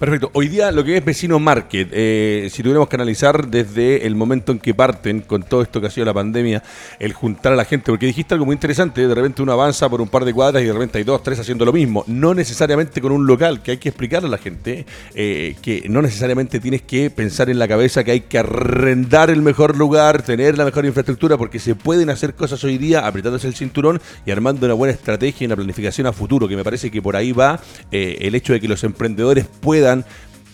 [0.00, 0.30] Perfecto.
[0.32, 4.50] Hoy día lo que es Vecino Market, eh, si tuviéramos que analizar desde el momento
[4.50, 6.62] en que parten con todo esto que ha sido la pandemia,
[6.98, 10.00] el juntar a la gente, porque dijiste algo muy interesante, de repente uno avanza por
[10.00, 13.02] un par de cuadras y de repente hay dos, tres haciendo lo mismo, no necesariamente
[13.02, 16.80] con un local, que hay que explicarle a la gente eh, que no necesariamente tienes
[16.80, 20.86] que pensar en la cabeza que hay que arrendar el mejor lugar, tener la mejor
[20.86, 24.94] infraestructura, porque se pueden hacer cosas hoy día apretándose el cinturón y armando una buena
[24.94, 27.60] estrategia y una planificación a futuro, que me parece que por ahí va
[27.92, 29.89] eh, el hecho de que los emprendedores puedan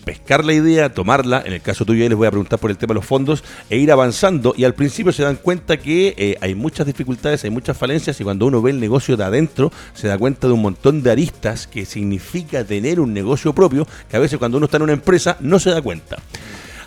[0.06, 2.92] pescar la idea, tomarla, en el caso tuyo les voy a preguntar por el tema
[2.92, 6.54] de los fondos, e ir avanzando y al principio se dan cuenta que eh, hay
[6.54, 10.16] muchas dificultades, hay muchas falencias y cuando uno ve el negocio de adentro se da
[10.16, 14.38] cuenta de un montón de aristas que significa tener un negocio propio, que a veces
[14.38, 16.18] cuando uno está en una empresa no se da cuenta.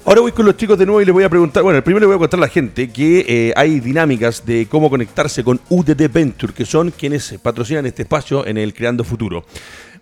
[0.05, 2.07] Ahora voy con los chicos de nuevo y les voy a preguntar, bueno, primero le
[2.07, 6.09] voy a contar a la gente que eh, hay dinámicas de cómo conectarse con UDD
[6.12, 9.43] Venture, que son quienes patrocinan este espacio en el Creando Futuro.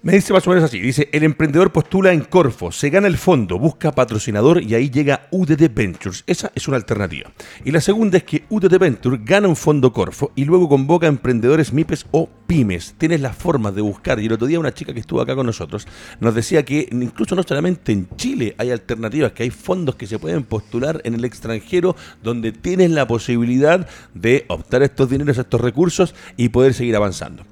[0.03, 3.17] Me dice más o menos así, dice, el emprendedor postula en Corfo, se gana el
[3.17, 6.23] fondo, busca patrocinador y ahí llega UDD Ventures.
[6.27, 7.31] Esa es una alternativa.
[7.65, 11.10] Y la segunda es que UDD Venture gana un fondo Corfo y luego convoca a
[11.10, 12.93] emprendedores MIPES o pymes.
[12.97, 14.19] Tienes las formas de buscar.
[14.19, 15.88] Y el otro día una chica que estuvo acá con nosotros
[16.19, 20.19] nos decía que incluso no solamente en Chile hay alternativas, que hay fondos que se
[20.19, 26.13] pueden postular en el extranjero donde tienes la posibilidad de optar estos dineros, estos recursos
[26.38, 27.43] y poder seguir avanzando.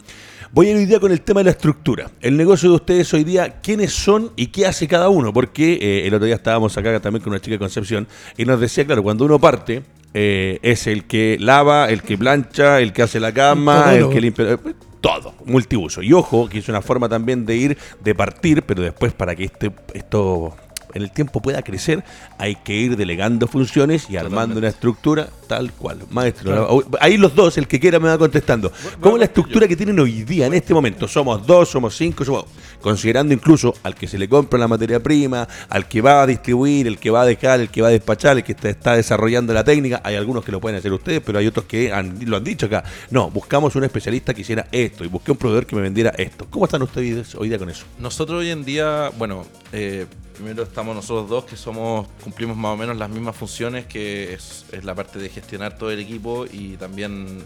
[0.56, 2.10] Voy a ir hoy día con el tema de la estructura.
[2.22, 5.34] El negocio de ustedes hoy día, quiénes son y qué hace cada uno.
[5.34, 8.62] Porque eh, el otro día estábamos acá también con una chica de Concepción y nos
[8.62, 13.02] decía, claro, cuando uno parte, eh, es el que lava, el que plancha, el que
[13.02, 14.54] hace la cama, el que limpia.
[14.54, 14.58] eh,
[15.02, 16.02] Todo, multiuso.
[16.02, 19.44] Y ojo, que es una forma también de ir, de partir, pero después para que
[19.44, 20.56] este, esto
[20.95, 22.03] en el tiempo pueda crecer,
[22.39, 24.60] hay que ir delegando funciones y armando Totalmente.
[24.60, 25.99] una estructura tal cual.
[26.10, 28.71] Maestro, ahí los dos, el que quiera me va contestando.
[28.99, 31.08] ¿Cómo es la estructura que tienen hoy día, en este momento?
[31.08, 32.45] Somos dos, somos cinco, somos,
[32.81, 36.88] considerando incluso al que se le compra la materia prima, al que va a distribuir,
[36.88, 39.53] el que va a dejar, el que va a despachar, el que está, está desarrollando
[39.53, 40.01] la técnica.
[40.03, 42.65] Hay algunos que lo pueden hacer ustedes, pero hay otros que han- lo han dicho
[42.67, 42.84] acá.
[43.12, 46.47] No, buscamos un especialista que hiciera esto y busqué un proveedor que me vendiera esto.
[46.49, 47.86] ¿Cómo están ustedes hoy día con eso?
[47.99, 50.05] Nosotros hoy en día, bueno, eh,
[50.36, 54.65] Primero estamos nosotros dos, que somos cumplimos más o menos las mismas funciones, que es,
[54.71, 57.41] es la parte de gestionar todo el equipo y también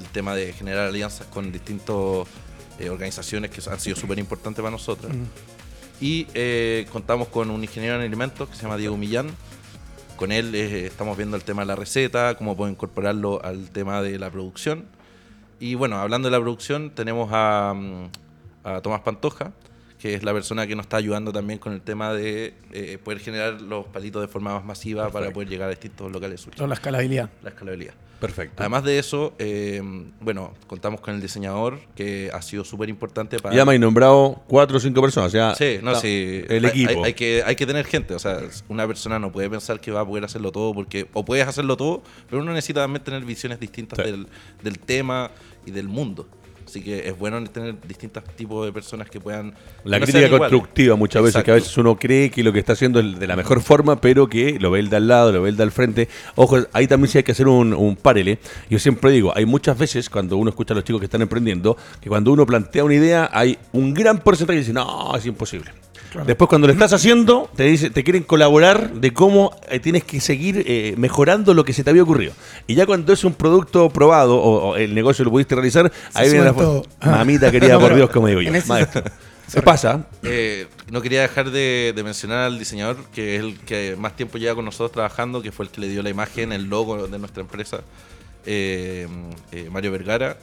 [0.00, 1.96] el tema de generar alianzas con distintas
[2.78, 5.10] eh, organizaciones que han sido súper importantes para nosotros.
[6.00, 9.28] Y eh, contamos con un ingeniero en alimentos que se llama Diego Millán.
[10.16, 14.02] Con él eh, estamos viendo el tema de la receta, cómo puedo incorporarlo al tema
[14.02, 14.84] de la producción.
[15.60, 18.10] Y bueno, hablando de la producción, tenemos a, mm,
[18.64, 19.52] a Tomás Pantoja,
[20.04, 23.20] que es la persona que nos está ayudando también con el tema de eh, poder
[23.20, 26.54] generar los palitos de forma más masiva para poder llegar a distintos locales sur.
[26.54, 27.30] Toda la escalabilidad.
[27.42, 27.94] La escalabilidad.
[28.20, 28.56] Perfecto.
[28.58, 29.80] Además de eso, eh,
[30.20, 33.56] bueno, contamos con el diseñador, que ha sido súper importante para...
[33.56, 35.32] Ya me han nombrado cuatro o cinco personas.
[35.32, 36.44] Sea, Sí, no, sí.
[36.50, 36.90] El hay- equipo.
[37.02, 38.12] Hay, hay que, hay que tener gente.
[38.14, 41.24] O sea, una persona no puede pensar que va a poder hacerlo todo, porque o
[41.24, 44.10] puedes hacerlo todo, pero uno necesita también tener visiones distintas Sí.
[44.10, 44.26] del,
[44.62, 45.30] del tema
[45.64, 46.28] y del mundo.
[46.74, 49.54] Así que es bueno tener distintos tipos de personas que puedan.
[49.84, 52.72] La no crítica constructiva muchas veces, que a veces uno cree que lo que está
[52.72, 55.42] haciendo es de la mejor forma, pero que lo ve el de al lado, lo
[55.42, 56.08] ve el de al frente.
[56.34, 58.40] Ojo, ahí también sí hay que hacer un, un parele.
[58.68, 61.76] Yo siempre digo, hay muchas veces cuando uno escucha a los chicos que están emprendiendo,
[62.00, 65.70] que cuando uno plantea una idea, hay un gran porcentaje que dice, no, es imposible.
[66.26, 70.20] Después cuando lo estás haciendo, te dice, te quieren colaborar de cómo eh, tienes que
[70.20, 72.32] seguir eh, mejorando lo que se te había ocurrido.
[72.66, 76.30] Y ya cuando es un producto probado o, o el negocio lo pudiste realizar, ahí
[76.30, 76.84] viene la todo.
[77.00, 78.52] mamita querida No, por Dios, como digo yo.
[78.66, 79.02] Maestro.
[79.46, 80.06] Se pasa.
[80.22, 84.38] Eh, no quería dejar de, de mencionar al diseñador, que es el que más tiempo
[84.38, 87.18] lleva con nosotros trabajando, que fue el que le dio la imagen, el logo de
[87.18, 87.80] nuestra empresa,
[88.46, 89.06] eh,
[89.52, 90.38] eh, Mario Vergara.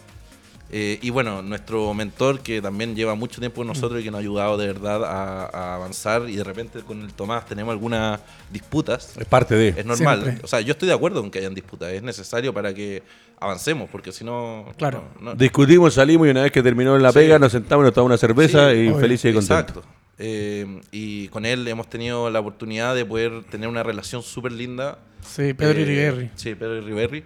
[0.73, 4.19] Eh, y bueno, nuestro mentor, que también lleva mucho tiempo con nosotros y que nos
[4.19, 6.29] ha ayudado de verdad a, a avanzar.
[6.29, 9.17] Y de repente con el Tomás tenemos algunas disputas.
[9.17, 9.69] Es parte de.
[9.69, 10.21] Es normal.
[10.23, 10.45] Siempre.
[10.45, 11.91] O sea, yo estoy de acuerdo con que hayan disputas.
[11.91, 13.03] Es necesario para que
[13.39, 14.65] avancemos, porque si no.
[14.77, 15.03] Claro.
[15.19, 17.19] no- no- Discutimos, salimos y una vez que terminó la Sí.
[17.19, 18.99] pega nos sentamos, nos tomamos una cerveza Sí, y obvio.
[18.99, 19.75] felices y contentos.
[19.77, 19.83] Exacto.
[20.19, 24.99] Eh, y con él hemos tenido la oportunidad de poder tener una relación súper linda.
[25.25, 26.29] Sí, Pedro Eh, Iriberri.
[26.35, 27.23] Sí, Pedro Iriberri.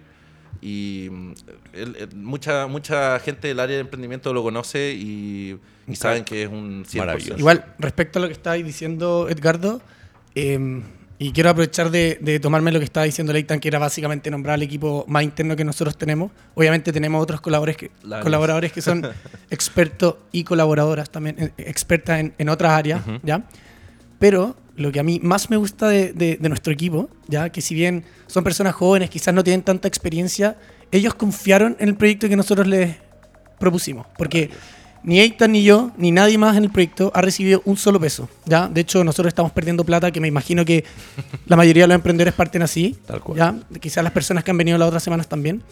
[0.62, 1.32] Y mm,
[2.14, 6.84] mucha, mucha gente del área de emprendimiento lo conoce y, y saben que es un
[6.84, 6.98] 100%.
[6.98, 7.38] Maravilloso.
[7.38, 9.80] Igual, respecto a lo que estáis diciendo, Edgardo,
[10.34, 10.82] eh,
[11.18, 14.54] y quiero aprovechar de, de tomarme lo que estaba diciendo Leighton, que era básicamente nombrar
[14.54, 16.30] al equipo más interno que nosotros tenemos.
[16.54, 19.02] Obviamente tenemos otros colaboradores que, La- colaboradores que son
[19.50, 23.44] expertos y colaboradoras también, eh, expertas en, en otras áreas, ¿ya?
[24.18, 27.60] Pero lo que a mí más me gusta de, de- de nuestro equipo, ya que
[27.60, 30.56] si bien son personas jóvenes, quizás no tienen tanta experiencia,
[30.92, 32.96] ellos confiaron en el proyecto que nosotros les
[33.58, 34.06] propusimos.
[34.18, 34.50] Porque
[35.02, 38.28] ni Eitan ni yo, ni nadie más en el proyecto ha recibido un solo peso.
[38.44, 38.68] ¿ya?
[38.68, 40.84] De hecho, nosotros estamos perdiendo plata, que me imagino que
[41.46, 42.96] la mayoría de los emprendedores parten así.
[43.06, 43.38] Tal cual.
[43.38, 43.78] ¿ya?
[43.80, 45.62] Quizás las personas que han venido las otras semanas también.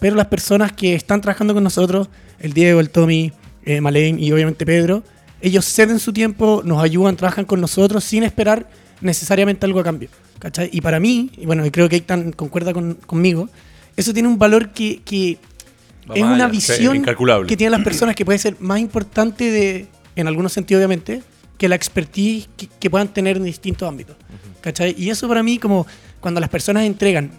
[0.00, 2.08] Pero las personas que están trabajando con nosotros,
[2.38, 3.32] el Diego, el Tommy,
[3.64, 5.02] eh, Malene y obviamente Pedro,
[5.40, 8.68] ellos ceden su tiempo, nos ayudan, trabajan con nosotros sin esperar
[9.00, 10.08] necesariamente algo a cambio.
[10.38, 10.70] ¿cachai?
[10.72, 13.48] Y para mí, y bueno, creo que Eitan concuerda con- conmigo,
[13.96, 15.38] eso tiene un valor que, que
[16.14, 16.48] es una allá.
[16.48, 17.04] visión
[17.46, 21.22] que tienen las personas que puede ser más importante de, en algunos sentidos obviamente,
[21.58, 24.16] que la expertise que, que puedan tener en distintos ámbitos.
[24.60, 24.94] ¿Cachai?
[24.98, 25.86] Y eso para mí como
[26.20, 27.30] cuando las personas entregan,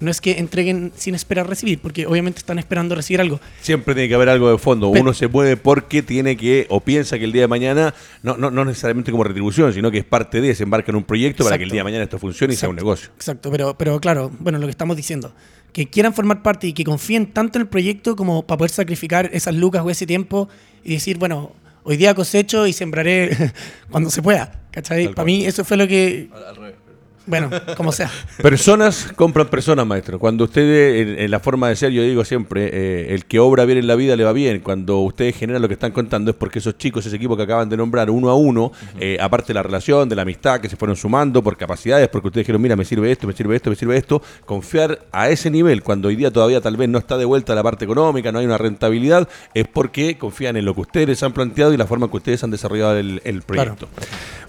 [0.00, 3.40] no es que entreguen sin esperar recibir, porque obviamente están esperando recibir algo.
[3.60, 4.88] Siempre tiene que haber algo de fondo.
[4.88, 8.50] Uno se mueve porque tiene que, o piensa que el día de mañana, no, no,
[8.50, 11.58] no necesariamente como retribución, sino que es parte de, se embarca en un proyecto para
[11.58, 13.10] que el día de mañana esto funcione y sea un negocio.
[13.16, 15.32] Exacto, pero, pero claro, bueno, lo que estamos diciendo,
[15.72, 19.30] que quieran formar parte y que confíen tanto en el proyecto como para poder sacrificar
[19.32, 20.48] esas lucas o ese tiempo
[20.84, 21.52] y decir, bueno,
[21.84, 23.52] hoy día cosecho y sembraré
[23.90, 24.62] cuando se pueda.
[24.70, 25.08] ¿Cachai?
[25.14, 26.85] Para mí eso fue lo que, Al, al revés.
[27.26, 28.10] Bueno, como sea.
[28.40, 30.18] Personas compran personas, maestro.
[30.18, 33.64] Cuando ustedes, en, en la forma de ser, yo digo siempre, eh, el que obra
[33.64, 34.60] bien en la vida le va bien.
[34.60, 37.68] Cuando ustedes generan lo que están contando es porque esos chicos, ese equipo que acaban
[37.68, 40.76] de nombrar, uno a uno, eh, aparte de la relación, de la amistad, que se
[40.76, 43.76] fueron sumando por capacidades, porque ustedes dijeron, mira, me sirve esto, me sirve esto, me
[43.76, 47.24] sirve esto, confiar a ese nivel, cuando hoy día todavía tal vez no está de
[47.24, 51.22] vuelta la parte económica, no hay una rentabilidad, es porque confían en lo que ustedes
[51.22, 53.88] han planteado y la forma en que ustedes han desarrollado el, el proyecto.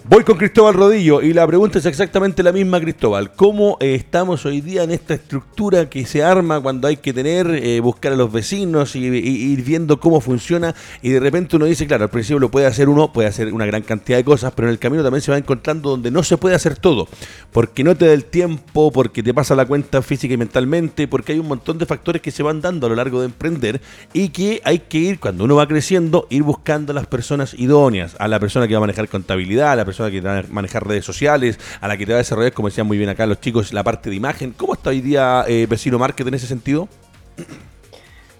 [0.04, 3.32] Voy con Cristóbal Rodillo y la pregunta es exactamente la misma, Cristóbal.
[3.32, 7.48] ¿Cómo eh, estamos hoy día en esta estructura que se arma cuando hay que tener,
[7.48, 10.74] eh, buscar a los vecinos y, ir viendo cómo funciona?
[11.00, 13.64] Y de repente uno dice, claro, al principio lo puede hacer uno, puede hacer una
[13.64, 16.36] gran cantidad de cosas, pero en el camino también se va encontrando donde no se
[16.36, 17.08] puede hacer todo.
[17.50, 21.32] Porque no te da el tiempo, porque te pasa la cuenta física y mentalmente, porque
[21.32, 23.80] hay un montón de factores que se van dando a lo largo de emprender
[24.12, 28.14] y que hay que ir, cuando uno va creciendo, ir buscando a las personas idóneas,
[28.18, 30.86] a la persona que va a manejar contabilidad, a la persona que va a manejar
[30.86, 33.40] redes sociales, a la que te va a desarrollar, como decían muy bien acá los
[33.40, 34.52] chicos, la parte de imagen.
[34.56, 36.88] ¿Cómo está hoy día eh, Vecino Market en ese sentido?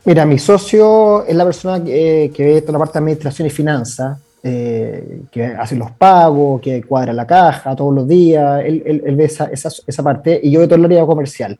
[0.04, 3.50] Mira, mi socio es la persona que, que ve toda la parte de administración y
[3.50, 4.18] finanzas.
[4.42, 9.50] eh, que hace los pagos, que cuadra la caja todos los días, él, ve esa,
[9.52, 11.56] esa, parte y yo de todo el área comercial.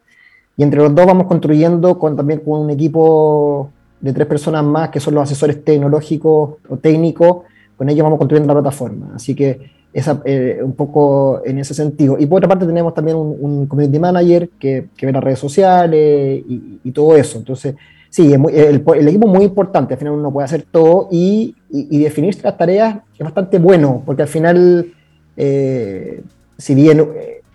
[0.56, 4.88] Y entre los dos vamos construyendo con, también con un equipo de tres personas más
[4.88, 7.44] que son los asesores tecnológicos o técnicos,
[7.76, 9.12] con ellos vamos construyendo la plataforma.
[9.14, 12.16] Así que esa, eh, un poco en ese sentido.
[12.18, 15.38] Y por otra parte tenemos también un, un community manager que, que, ve las redes
[15.38, 17.38] sociales y, y todo eso.
[17.38, 17.74] Entonces,
[18.10, 21.96] sí, el, el, equipo es muy importante, al final uno puede hacer todo y, y,
[21.96, 24.92] y definir las tareas es bastante bueno, porque al final,
[25.36, 26.22] eh,
[26.56, 27.06] si bien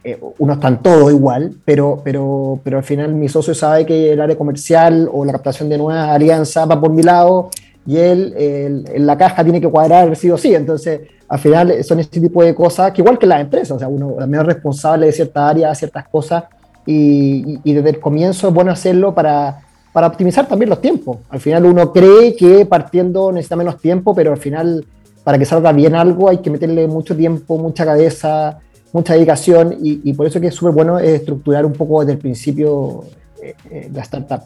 [0.03, 4.13] eh, uno está en todo igual, pero, pero, pero al final mi socio sabe que
[4.13, 7.49] el área comercial o la captación de nuevas alianzas va por mi lado
[7.85, 11.99] y él en la caja tiene que cuadrar sí o sí, entonces al final son
[11.99, 15.07] este tipo de cosas que igual que las empresas, o sea, uno también es responsable
[15.07, 16.43] de cierta área, ciertas cosas
[16.85, 19.59] y, y desde el comienzo es bueno hacerlo para
[19.93, 21.19] para optimizar también los tiempos.
[21.29, 24.83] Al final uno cree que partiendo necesita menos tiempo, pero al final
[25.23, 28.59] para que salga bien algo hay que meterle mucho tiempo, mucha cabeza,
[28.91, 32.17] mucha dedicación y, y por eso que es súper bueno estructurar un poco desde el
[32.17, 33.05] principio
[33.41, 34.41] eh, eh, la startup.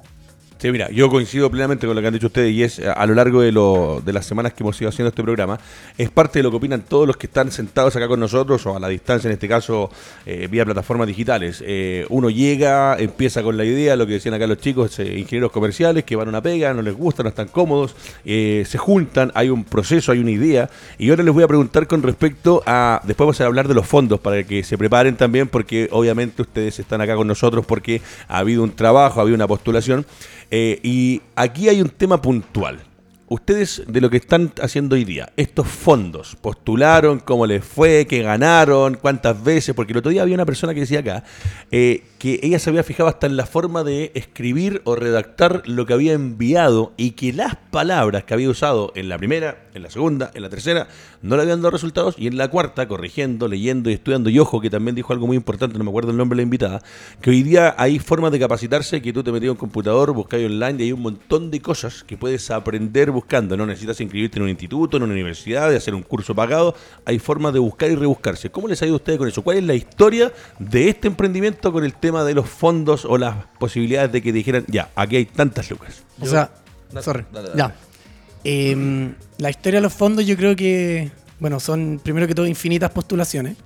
[0.59, 3.13] Sí, mira, yo coincido plenamente con lo que han dicho ustedes y es a lo
[3.13, 5.59] largo de, lo, de las semanas que hemos ido haciendo este programa,
[5.99, 8.75] es parte de lo que opinan todos los que están sentados acá con nosotros o
[8.75, 9.91] a la distancia, en este caso,
[10.25, 11.63] eh, vía plataformas digitales.
[11.63, 15.51] Eh, uno llega, empieza con la idea, lo que decían acá los chicos, eh, ingenieros
[15.51, 19.31] comerciales que van a una pega, no les gusta, no están cómodos, eh, se juntan,
[19.35, 20.71] hay un proceso, hay una idea.
[20.97, 23.85] Y ahora les voy a preguntar con respecto a, después vamos a hablar de los
[23.85, 28.39] fondos para que se preparen también, porque obviamente ustedes están acá con nosotros porque ha
[28.39, 30.03] habido un trabajo, ha habido una postulación.
[30.51, 32.79] Eh, y aquí hay un tema puntual.
[33.29, 38.21] Ustedes de lo que están haciendo hoy día, estos fondos, postularon, cómo les fue, qué
[38.21, 41.25] ganaron, cuántas veces, porque el otro día había una persona que decía acá
[41.69, 45.85] eh, que ella se había fijado hasta en la forma de escribir o redactar lo
[45.85, 49.89] que había enviado y que las palabras que había usado en la primera, en la
[49.89, 50.87] segunda, en la tercera,
[51.21, 54.59] no le habían dado resultados y en la cuarta, corrigiendo, leyendo y estudiando, y ojo
[54.59, 56.81] que también dijo algo muy importante, no me acuerdo el nombre de la invitada,
[57.21, 60.45] que hoy día hay formas de capacitarse que tú te metías en un computador, buscáis
[60.45, 64.43] online y hay un montón de cosas que puedes aprender buscando, no necesitas inscribirte en
[64.43, 67.95] un instituto, en una universidad, de hacer un curso pagado, hay formas de buscar y
[67.95, 68.49] rebuscarse.
[68.49, 69.41] ¿Cómo les ha ido a ustedes con eso?
[69.43, 73.35] ¿Cuál es la historia de este emprendimiento con el tema de los fondos o las
[73.59, 76.03] posibilidades de que dijeran, ya, aquí hay tantas lucas?
[76.19, 76.51] O sea,
[77.01, 77.75] sorry, ya.
[78.43, 82.89] Eh, la historia de los fondos yo creo que, bueno, son primero que todo infinitas
[82.91, 83.57] postulaciones.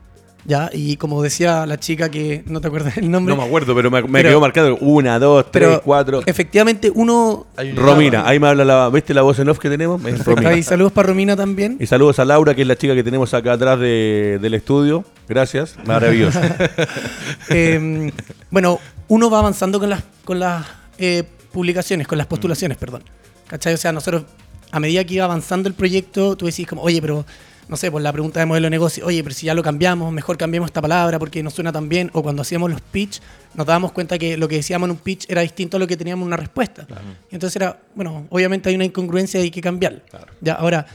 [0.43, 3.35] Ya, y como decía la chica que no te acuerdas el nombre.
[3.35, 6.23] No me acuerdo, pero me, me Pero- quedó marcado una, dos, tres, pero cuatro.
[6.25, 7.45] Efectivamente, uno.
[7.75, 10.03] Romina, ahí me habla la, ¿viste la voz en off que tenemos?
[10.03, 10.49] Es Romina.
[10.49, 11.77] Ahí, saludos para Romina también.
[11.79, 15.05] Y saludos a Laura, que es la chica que tenemos acá atrás de- del estudio.
[15.29, 16.39] Gracias, maravilloso.
[17.49, 18.11] Eh,
[18.49, 18.79] bueno,
[19.09, 20.65] uno va avanzando con las, con las
[20.97, 23.03] eh, publicaciones, con las postulaciones, perdón.
[23.47, 23.73] ¿Cachai?
[23.73, 24.23] O sea, nosotros,
[24.71, 27.25] a medida que iba avanzando el proyecto, tú decís como, oye, pero,
[27.67, 30.11] no sé, por la pregunta de modelo de negocio, oye, pero si ya lo cambiamos,
[30.11, 32.09] mejor cambiemos esta palabra porque no suena tan bien.
[32.13, 33.21] O cuando hacíamos los pitch,
[33.53, 35.95] nos dábamos cuenta que lo que decíamos en un pitch era distinto a lo que
[35.97, 36.85] teníamos en una respuesta.
[37.29, 40.01] Y entonces era, bueno, obviamente hay una incongruencia y hay que cambiarlo.
[40.41, 40.85] Ya, ahora,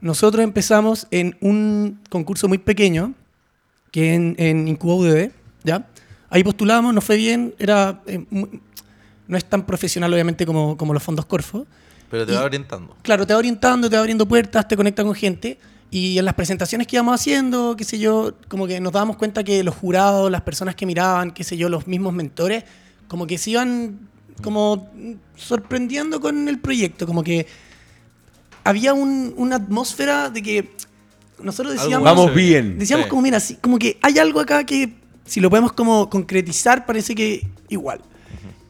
[0.00, 3.14] nosotros empezamos en un concurso muy pequeño,
[3.90, 5.30] que en, en Incuba UDB,
[5.62, 5.86] ¿ya?
[6.30, 8.60] Ahí postulamos, nos fue bien, era eh, muy-
[9.28, 11.66] no es tan profesional obviamente como, como los fondos Corfo.
[12.14, 12.96] Pero te Y- va orientando.
[13.02, 15.58] Claro, te va orientando, te va abriendo puertas, te conecta con gente.
[15.90, 19.42] Y en las presentaciones que íbamos haciendo, qué sé yo, como que nos dábamos cuenta
[19.42, 22.62] que los jurados, las personas que miraban, qué sé yo, los mismos mentores,
[23.08, 23.98] como que se iban
[24.44, 24.88] como
[25.34, 27.48] sorprendiendo con el proyecto, como que
[28.62, 30.70] había un- una atmósfera de que
[31.42, 32.04] nosotros decíamos...
[32.04, 32.78] Vamos bien.
[32.78, 33.10] Decíamos Sí.
[33.10, 37.44] como, mira, como que hay algo acá que si lo podemos como concretizar parece que
[37.68, 38.00] igual.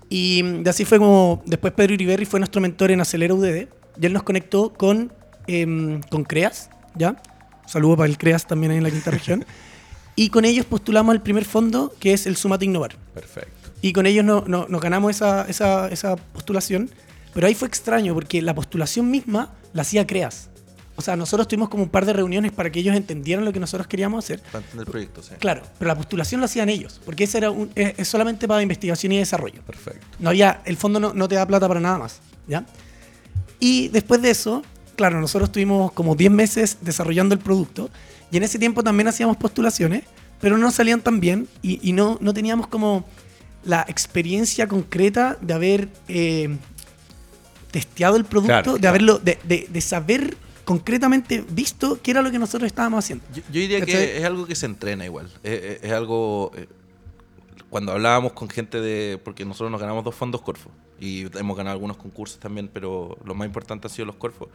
[0.08, 3.68] Y de así fue como, después Pedro Iriberri fue nuestro mentor en Acelera UDD
[4.00, 5.12] y él nos conectó con,
[5.46, 7.16] em, con CREAS, ¿ya?
[7.66, 9.44] Saludo para el CREAS también ahí en la quinta región.
[10.16, 12.94] Y con ellos postulamos el primer fondo que es el Sumate Innovar.
[13.14, 13.70] Perfecto.
[13.82, 16.88] Y con ellos no- no- nos ganamos esa, esa, esa postulación.
[17.34, 20.50] Pero ahí fue extraño porque la postulación misma la hacía CREAS.
[20.96, 23.58] O sea, nosotros tuvimos como un par de reuniones para que ellos entendieran lo que
[23.60, 24.40] nosotros queríamos hacer.
[24.52, 25.30] Para entender el proyecto, sí.
[25.40, 28.62] Claro, pero la postulación la hacían ellos, porque ese era un- es, es solamente para
[28.62, 29.60] investigación y desarrollo.
[29.62, 30.06] Perfecto.
[30.20, 32.64] No había, el fondo no, no te da plata para nada más, ¿ya?
[33.58, 34.62] Y después de eso,
[34.94, 37.90] claro, nosotros tuvimos como 10 meses desarrollando el producto
[38.30, 40.04] y en ese tiempo también hacíamos postulaciones,
[40.40, 43.04] pero no salían tan bien y, y no, no teníamos como
[43.64, 46.56] la experiencia concreta de haber eh,
[47.70, 52.30] testeado el producto, Claro, de haberlo, de, de- de saber concretamente visto qué era lo
[52.30, 53.24] que nosotros estábamos haciendo.
[53.34, 53.94] Yo, yo diría ¿Cachai?
[53.94, 55.30] que es algo que se entrena igual.
[55.42, 56.50] Es, es- es algo.
[56.56, 56.66] eh,
[57.70, 59.18] cuando hablábamos con gente de.
[59.22, 60.70] Porque nosotros nos ganamos dos fondos Corfo.
[61.00, 64.48] Y hemos ganado algunos concursos también, pero lo más importante ha sido los Corfo.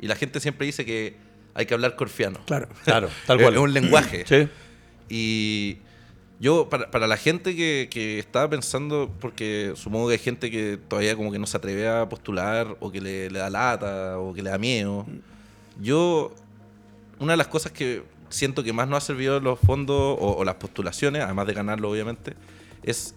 [0.00, 1.16] Y la gente siempre dice que
[1.54, 2.40] hay que hablar corfiano.
[2.46, 2.68] Claro.
[2.84, 3.54] Claro, tal Es- cual.
[3.54, 4.24] Es un lenguaje.
[4.26, 4.48] Sí.
[5.08, 5.78] Y
[6.40, 10.76] yo, para, para la gente que, que estaba pensando, porque supongo que hay gente que
[10.88, 14.34] todavía como que no se atreve a postular, o que le, le da lata, o
[14.34, 15.06] que le da miedo.
[15.80, 16.32] Yo,
[17.18, 20.44] una de las cosas que siento que más nos ha servido los fondos o, o
[20.44, 22.34] las postulaciones, además de ganarlo obviamente,
[22.82, 23.14] es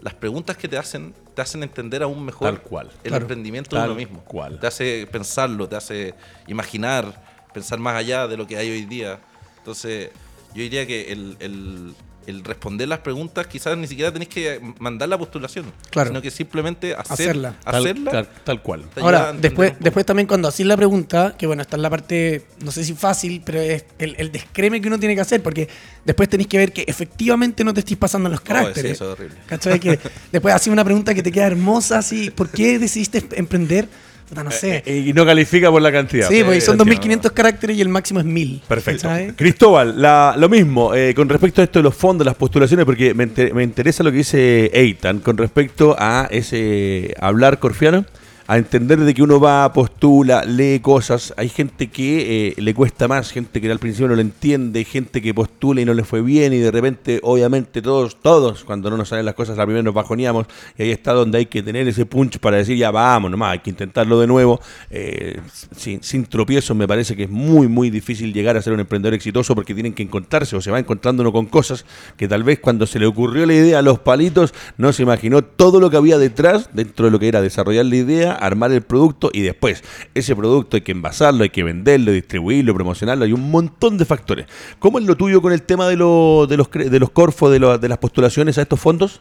[0.00, 2.90] las preguntas que te hacen, te hacen entender aún mejor Tal cual.
[3.04, 3.22] el Claro.
[3.24, 4.20] emprendimiento Tal de uno mismo.
[4.24, 4.58] cual.
[4.58, 6.14] Te hace pensarlo, te hace
[6.46, 9.20] imaginar, pensar más allá de lo que hay hoy día.
[9.58, 10.10] Entonces,
[10.54, 11.94] yo diría que el, el-
[12.26, 16.10] el responder las preguntas quizás ni siquiera tenés que mandar la postulación, Claro.
[16.10, 17.56] sino que simplemente hacer- Hacerla.
[17.64, 18.10] Tal, hacerla.
[18.10, 18.84] tal- tal cual.
[19.00, 22.70] Ahora, después, después también cuando haces la pregunta, que bueno, está en la parte, no
[22.70, 25.68] sé si fácil, pero es el, el descreme que uno tiene que hacer, porque
[26.04, 28.92] después tenéis que ver que efectivamente no te estés pasando en los Oh, sí, caracteres.
[28.92, 29.36] eso es horrible.
[29.46, 29.80] ¿Cachai?
[29.80, 29.98] Que
[30.32, 33.88] después haces una pregunta que te queda hermosa, así, ¿por qué decidiste emprender?
[34.30, 34.82] Puta, no sé.
[34.86, 36.26] Eh, y no califica por la cantidad.
[36.28, 36.84] sí, porque son entiendo.
[36.86, 38.62] 2500 caracteres y el máximo es 1000.
[38.66, 39.08] Perfecto.
[39.36, 43.12] Cristóbal, la- lo mismo, eh, con respecto a esto de los fondos, las postulaciones, porque
[43.12, 48.04] me, inter- me interesa lo que dice Eitan con respecto a ese hablar corfiano,
[48.50, 51.32] a entender de que uno va, postula, lee cosas.
[51.36, 55.22] Hay gente que eh, le cuesta más, gente que al principio no lo entiende, gente
[55.22, 58.96] que postula y no le fue bien y de repente, obviamente, todos, todos, cuando no
[58.96, 61.86] nos salen las cosas, la primera nos bajoneamos y ahí está donde hay que tener
[61.86, 64.60] ese punch para decir, ya vamos nomás, hay que intentarlo de nuevo.
[64.90, 65.40] Eh,
[65.76, 69.14] sin, sin tropiezos me parece que es muy, muy difícil llegar a ser un emprendedor
[69.14, 71.84] exitoso porque tienen que encontrarse o se va encontrando con cosas
[72.16, 75.42] que tal vez cuando se le ocurrió la idea a los palitos no se imaginó
[75.42, 78.82] todo lo que había detrás dentro de lo que era desarrollar la idea, armar el
[78.82, 79.82] producto y después
[80.14, 84.46] ese producto hay que envasarlo, hay que venderlo, distribuirlo, promocionarlo, hay un montón de factores.
[84.78, 87.58] ¿Cómo es lo tuyo con el tema de, lo- de los, de los corfos, de,
[87.58, 89.20] lo- de las postulaciones a estos fondos?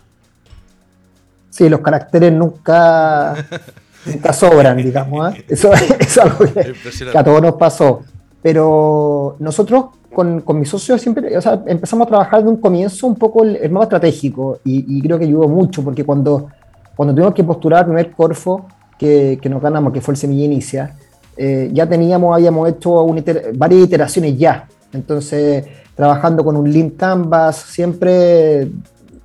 [1.49, 3.35] Sí, los caracteres nunca,
[4.05, 5.35] nunca sobran, digamos.
[5.35, 5.45] ¿eh?
[5.49, 6.73] Eso, es algo que,
[7.17, 8.01] a todos nos pasó.
[8.41, 13.05] Pero nosotros con, con mis socios siempre o sea, empezamos a trabajar de un comienzo
[13.05, 16.47] un poco el, el mapa estratégico y, y creo que ayudó mucho porque cuando,
[16.95, 18.65] cuando tuvimos que postular el primer Corfo
[18.99, 20.95] que, que nos ganamos, que fue el Semilla Inicia,
[21.37, 24.67] eh, ya teníamos, habíamos hecho iter- varias iteraciones ya.
[24.91, 28.67] Entonces, trabajando con un Lean Canvas, siempre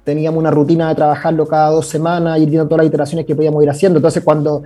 [0.05, 3.63] teníamos una rutina de trabajarlo cada dos semanas, ir viendo todas las iteraciones que podíamos
[3.65, 3.99] ir haciendo.
[3.99, 4.63] Entonces, cuando,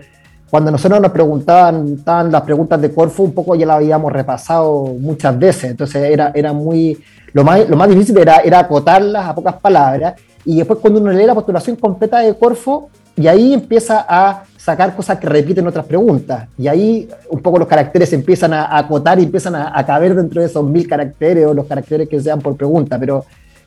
[0.51, 4.94] cuando nosotros nos preguntaban, estaban las preguntas de Corfu, un poco ya las habíamos repasado
[4.99, 5.71] muchas veces.
[5.71, 6.99] Entonces, era, era muy.
[7.33, 10.14] Lo más, lo más difícil era, era acotarlas a pocas palabras.
[10.44, 14.94] Y después, cuando uno lee la postulación completa de Corfo, y ahí empieza a sacar
[14.94, 16.46] cosas que repiten otras preguntas.
[16.57, 20.40] Y ahí un poco los caracteres empiezan a acotar y empiezan a, a caber dentro
[20.40, 22.96] de esos mil caracteres o los caracteres que sean por pregunta.
[22.96, 23.24] Pero,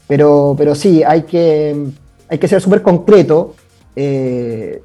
[0.07, 1.85] pero, pero sí, hay que,
[2.29, 3.55] hay que ser súper concreto,
[3.93, 4.81] eh,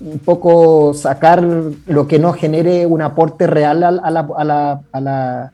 [0.00, 4.00] un poco sacar lo que no genere un aporte real a, la,
[4.36, 5.52] a, la, la,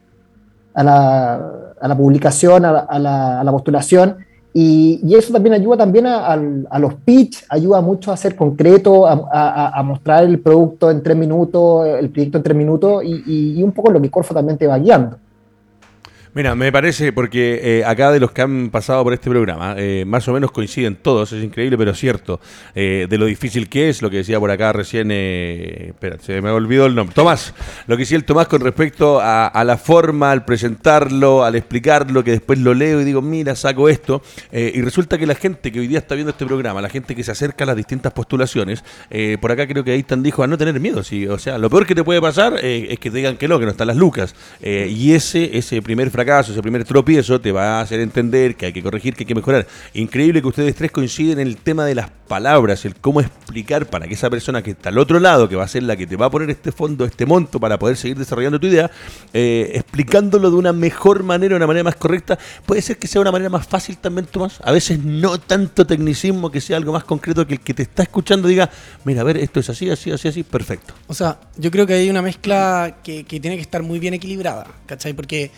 [1.80, 2.98] la, publicación, a
[3.44, 4.25] la postulación.
[4.58, 6.34] Y, y eso también ayuda también a,
[6.78, 12.08] los pitch, ayuda mucho a ser concreto, a, mostrar el producto en tres minutos, el
[12.08, 15.18] proyecto en tres minutos y- y un poco lo que Corfo también te va guiando.
[16.36, 20.04] Mira, me parece, porque eh, acá de los que han pasado por este programa, eh,
[20.06, 22.40] más o menos coinciden todos, es increíble, pero cierto,
[22.74, 26.50] eh, de lo difícil que es, lo que decía por acá recién, espera, se me
[26.50, 27.54] olvidó el nombre, Tomás,
[27.86, 32.32] lo que decía el Tomás con respecto a, la forma, al presentarlo, al explicarlo, que
[32.32, 34.20] después lo leo y digo, mira, saco esto,
[34.52, 37.24] y resulta que la gente que hoy día está viendo este programa, la gente que
[37.24, 38.84] se acerca a las distintas postulaciones,
[39.40, 41.86] por acá creo que Aitan dijo a no tener miedo, sí, o sea, lo peor
[41.86, 45.12] que te puede pasar es que digan que no, que no están las lucas, y
[45.14, 48.82] ese, ese primer fracaso, ese primer tropiezo te va a hacer entender que hay que
[48.82, 49.66] corregir, que hay que mejorar.
[49.94, 54.08] Increíble que ustedes tres coinciden en el tema de las palabras, el cómo explicar para
[54.08, 56.16] que esa persona que está al otro lado, que va a ser la que te
[56.16, 58.90] va a poner este fondo, este monto para poder seguir desarrollando tu idea,
[59.32, 63.20] eh, explicándolo de una mejor manera, de una manera más correcta, puede ser que sea
[63.20, 64.58] una manera más fácil también, Tomás.
[64.64, 68.02] A veces no tanto tecnicismo, que sea algo más concreto que el que te está
[68.02, 68.68] escuchando diga,
[69.04, 70.94] mira, a ver, esto es así, así, así, así, perfecto.
[71.06, 74.14] O sea, yo creo que hay una mezcla que, que tiene que estar muy bien
[74.14, 75.12] equilibrada, ¿cachai?
[75.12, 75.52] Porque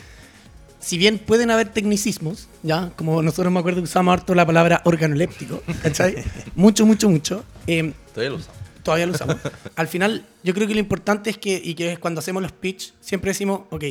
[0.81, 2.91] si bien pueden haber tecnicismos, ¿ya?
[2.97, 6.17] Como nosotros me acuerdo que usamos harto la palabra organoléptico, ¿cachai?
[6.55, 7.45] mucho, mucho, mucho.
[7.67, 8.59] eh, Todavía lo usamos.
[8.83, 9.37] todavía lo usamos.
[9.77, 12.53] Al final, yo creo que lo importante es que, y que es cuando hacemos los
[12.53, 13.85] pitch, siempre decimos, ok,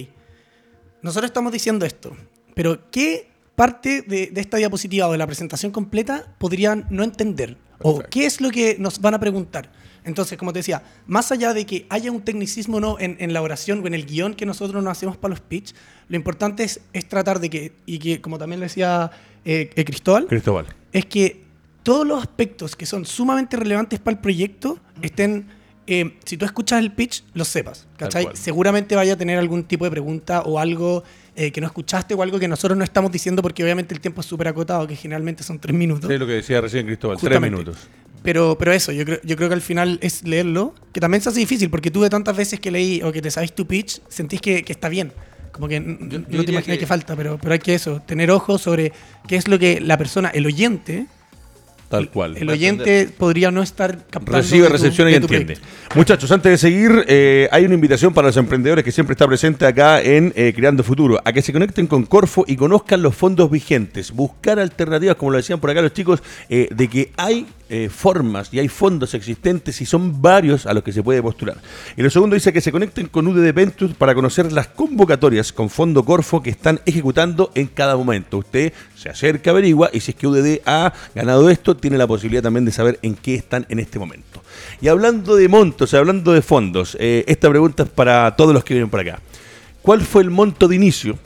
[1.01, 2.15] nosotros estamos diciendo esto,
[2.55, 7.57] pero ¿qué parte de, de esta diapositiva o de la presentación completa podrían no entender?
[7.81, 9.71] ¿O qué es lo que nos van a preguntar?
[10.03, 13.33] Entonces, como te decía, más allá de que haya un tecnicismo o no en, en
[13.33, 15.73] la oración o en el guion que nosotros nos hacemos para los pitch,
[16.07, 19.09] lo importante es, es tratar de que, y que como también lo decía
[19.43, 20.67] eh, eh, Cristóbal, Cristóbal.
[20.93, 21.43] es que
[21.81, 25.47] todos los aspectos que son sumamente relevantes para el proyecto estén
[25.87, 27.87] eh, si tú escuchas el pitch, lo sepas.
[27.95, 28.27] ¿cachai?
[28.33, 31.03] Seguramente vaya a tener algún tipo de pregunta o algo
[31.37, 34.21] eh, que no escuchaste o algo que nosotros no estamos diciendo porque obviamente el tiempo
[34.21, 36.09] es súper acotado, que generalmente son tres minutos.
[36.11, 37.55] Es lo que decía recién Cristóbal, tres Justamente.
[37.57, 37.87] minutos.
[38.23, 41.29] Pero, pero eso, yo creo, yo creo que al final es leerlo, que también se
[41.29, 44.01] hace difícil, porque tú de tantas veces que leí o que te sabes tu pitch,
[44.09, 45.13] sentís que, que está bien.
[45.51, 46.85] Como que Yo- yo no te imaginas que- que...
[46.87, 48.91] falta, pero, pero hay que eso, tener ojo sobre
[49.27, 51.05] qué es lo que la persona, el oyente,
[51.89, 52.35] Tal cual.
[52.37, 54.37] el oyente podría no estar captando.
[54.39, 55.55] Recibe, recepciona y entiende.
[55.55, 55.95] proyecto.
[55.95, 59.65] Muchachos, antes de seguir, eh, hay una invitación para los emprendedores que siempre está presente
[59.65, 63.49] acá en eh, Creando Futuro, a que se conecten con Corfo y conozcan los fondos
[63.49, 64.11] vigentes.
[64.11, 68.47] Buscar alternativas, como lo decían por acá los chicos, eh, de que hay eh, formas
[68.53, 71.57] y hay fondos existentes y son varios a los que se puede postular.
[71.97, 75.69] Y lo segundo dice que se conecten con UDD Ventures para conocer las convocatorias con
[75.69, 78.37] Fondo Corfo que están ejecutando en cada momento.
[78.37, 82.43] Usted se acerca, averigua y si es que UDD ha ganado esto, tiene la posibilidad
[82.43, 84.41] también de saber en qué están en este momento.
[84.81, 88.73] Y hablando de montos, hablando de fondos, eh, esta pregunta es para todos los que
[88.73, 89.19] vienen por acá.
[89.81, 91.17] ¿Cuál fue el monto de inicio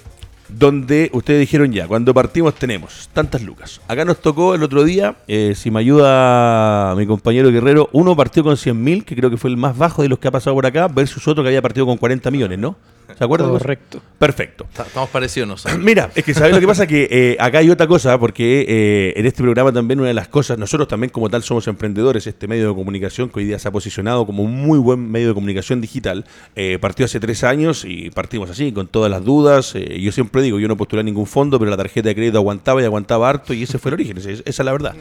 [0.47, 3.81] donde ustedes dijeron ya, cuando partimos tenemos tantas lucas?
[3.87, 8.43] Acá nos tocó el otro día, eh, si me ayuda mi compañero Guerrero, uno partió
[8.43, 10.55] con 100 mil, que creo que fue el más bajo de los que ha pasado
[10.55, 12.75] por acá, versus otro que había partido con 40 millones, ¿no?
[13.17, 13.49] ¿Se acuerdan?
[13.49, 14.01] Correcto.
[14.17, 14.67] Perfecto.
[14.73, 15.79] Ta- Estamos parecidos nosotros.
[15.83, 19.13] Mira, es que sabes lo que pasa que eh, acá hay otra cosa, porque eh,
[19.15, 22.47] en este programa también una de las cosas, nosotros también como tal somos emprendedores, este
[22.47, 25.33] medio de comunicación que hoy día se ha posicionado como un muy buen medio de
[25.33, 26.25] comunicación digital,
[26.55, 29.73] eh, partió hace tres años y partimos así, con todas las dudas.
[29.75, 32.37] eh, yo siempre digo, yo no postulé a ningún fondo, pero la tarjeta de crédito
[32.37, 34.95] aguantaba y aguantaba harto y ese fue el origen, esa, esa es la verdad.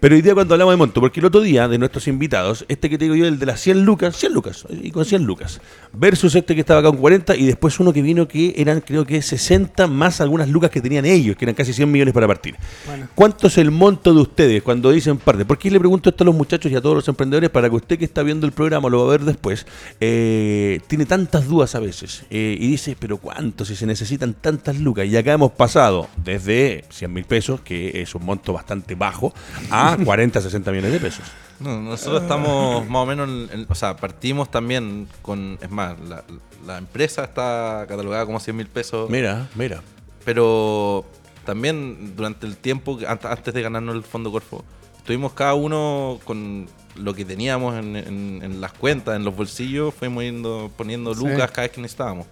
[0.00, 2.90] Pero hoy día cuando hablamos de monto, porque el otro día de nuestros invitados, este
[2.90, 5.60] que te digo yo, el de las 100 lucas, 100 lucas, y con 100 lucas,
[5.92, 9.04] versus este que estaba acá con 40 y después uno que vino que eran creo
[9.06, 12.56] que 60 más algunas lucas que tenían ellos, que eran casi 100 millones para partir.
[12.86, 13.08] Bueno.
[13.14, 15.44] ¿Cuánto es el monto de ustedes cuando dicen parte?
[15.44, 17.76] ¿Por qué le pregunto esto a los muchachos y a todos los emprendedores para que
[17.76, 19.66] usted que está viendo el programa lo va a ver después?
[20.00, 24.78] eh, tiene tantas dudas a veces eh, y dice, pero ¿cuánto si se necesitan tantas
[24.78, 25.06] lucas?
[25.06, 29.32] Y acá hemos pasado desde 100 mil pesos, que es un monto bastante bajo,
[29.70, 31.24] a 40, 60 millones de pesos.
[31.60, 35.98] No, nosotros estamos más o menos, en- en- o sea, partimos también con, es más,
[36.00, 36.24] la,
[36.66, 39.82] la empresa está catalogada como 100 mil pesos, Mira, mira.
[40.24, 41.04] pero
[41.44, 44.64] también durante el tiempo, antes de ganarnos el Fondo Corfo,
[44.96, 49.94] estuvimos cada uno con lo que teníamos en, en- en las cuentas, en los bolsillos,
[49.94, 51.20] fuimos yendo, poniendo Sí.
[51.20, 52.26] lucas cada vez que necesitábamos.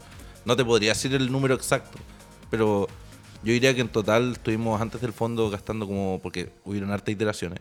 [0.45, 1.99] No te podría decir el número exacto,
[2.51, 2.89] pero
[3.45, 7.61] yo diría que en total estuvimos antes del fondo gastando como, porque hubieron hartas iteraciones.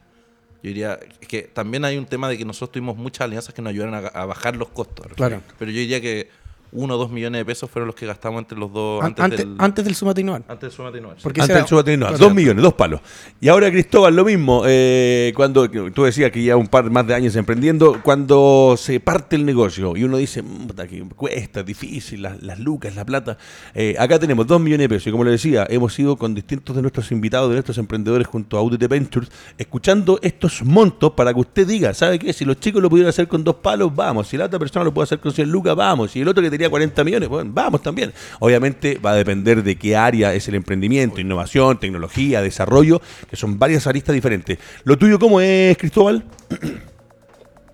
[0.63, 3.71] Yo diría que también hay un tema de que nosotros tuvimos muchas alianzas que nos
[3.71, 5.07] ayudaron a, a bajar los costos.
[5.15, 5.41] Claro.
[5.57, 6.29] Pero yo diría que
[6.73, 9.23] uno o dos millones de pesos fueron los que gastamos entre los dos An- antes,
[9.23, 10.43] Antes, del, antes del Sumate Innovar.
[10.47, 11.23] antes del Sumate Innovar, sí.
[11.23, 13.01] Porque Antes del Subaterio, no, dos millones, dos palos.
[13.39, 14.63] Y ahora, Cristóbal, lo mismo.
[14.65, 19.35] eh, cuando tú decías que ya un par más de años emprendiendo, cuando se parte
[19.35, 23.37] el negocio y uno dice, "Mm, puta, que cuesta, difícil, las, las lucas, la plata.
[23.73, 25.07] eh, acá tenemos dos millones de pesos.
[25.07, 28.57] Y como le decía, hemos ido con distintos de nuestros invitados, de nuestros emprendedores junto
[28.57, 32.33] a UDT Ventures, escuchando estos montos para que usted diga, ¿sabe qué?
[32.33, 34.27] Si los chicos lo pudieron hacer con dos palos, vamos.
[34.27, 36.11] Si la otra persona lo puede hacer con 100 lucas, vamos.
[36.11, 38.13] Si el otro que tenía 40 millones, bueno, vamos también.
[38.39, 43.57] Obviamente va a depender de qué área es el emprendimiento, innovación, tecnología, desarrollo, que son
[43.57, 44.57] varias aristas diferentes.
[44.83, 46.23] ¿Lo tuyo cómo es, Cristóbal?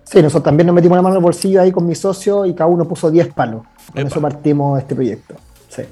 [0.04, 2.54] Sí, nosotros también nos metimos la mano en el bolsillo ahí con mi socio y
[2.54, 3.62] cada uno puso 10 palos.
[3.92, 4.08] Con Epa.
[4.08, 5.34] eso partimos este proyecto.
[5.68, 5.82] Sí.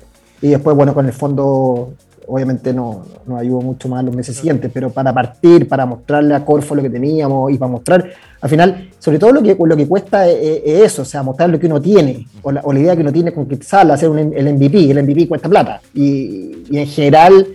[0.40, 1.92] Y después, bueno, con el fondo,
[2.28, 6.44] obviamente no nos ayudó mucho más los meses siguientes, pero para partir, para mostrarle a
[6.44, 8.04] Corfo lo que teníamos y para mostrar,
[8.40, 11.22] al final, sobre todo lo que, lo que cuesta es, es- es eso, o sea,
[11.22, 13.90] mostrar lo que uno tiene, o la, o la idea que uno tiene con Quetzal,
[13.90, 15.80] hacer un, el MVP, el MVP cuesta plata.
[15.94, 17.46] Y, en general,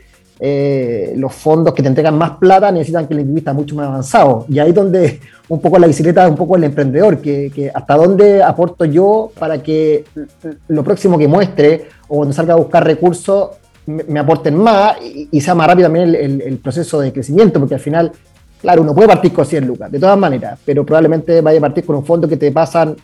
[0.43, 3.87] eh, los fondos que te entregan más plata necesitan que el MVP está mucho más
[3.87, 4.45] avanzado.
[4.49, 5.19] Y ahí es donde
[5.49, 10.03] un poco la bicicleta un poco el emprendedor, que hasta dónde aporto yo para que
[10.69, 13.49] lo próximo que muestre o cuando salga a buscar recursos
[13.85, 17.79] me, aporten más y, y sea más rápido también el, proceso de crecimiento, porque al
[17.81, 18.11] final,
[18.61, 21.85] claro, uno puede partir con 100 lucas, de todas maneras, pero probablemente vaya a partir
[21.85, 22.95] con un fondo que te pasan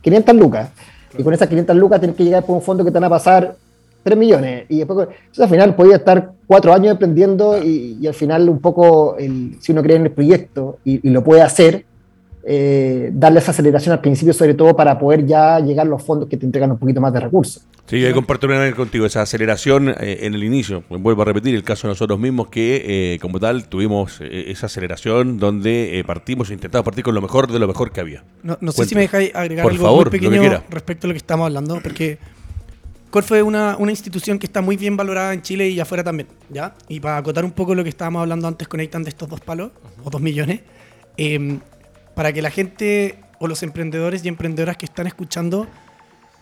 [0.00, 0.70] 500 lucas.
[1.16, 3.10] Y con esas 500 lucas tienes que llegar por un fondo que te van a
[3.10, 3.54] pasar
[4.02, 4.64] 3 millones.
[4.68, 8.60] Y después, entonces, al final podía estar cuatro años emprendiendo y, y al final un
[8.60, 11.84] poco, el- si uno cree en el proyecto y lo puede hacer,
[12.44, 16.28] eh, darle esa aceleración al principio, sobre todo para poder ya llegar a los fondos
[16.28, 17.66] que te entregan un poquito más de recursos.
[17.86, 20.84] Sí, yo comparto plenamente contigo esa aceleración eh, en el inicio.
[20.88, 24.66] Vuelvo a repetir el caso de nosotros mismos que, eh, como tal, tuvimos eh, esa
[24.66, 28.24] aceleración donde eh, partimos e intentamos partir con lo mejor de lo mejor que había.
[28.42, 31.14] No, no sé si me dejáis agregar Por algo favor, muy pequeño respecto a lo
[31.14, 32.18] que estamos hablando, porque
[33.10, 36.28] Corfo es una, una institución que está muy bien valorada en Chile y afuera también,
[36.48, 36.74] ¿ya?
[36.88, 39.40] Y para acotar un poco lo que estábamos hablando antes con Eitan de estos dos
[39.40, 39.70] palos,
[40.02, 40.60] o dos millones,
[41.18, 41.58] eh,
[42.14, 45.66] para que la gente o los emprendedores y emprendedoras que están escuchando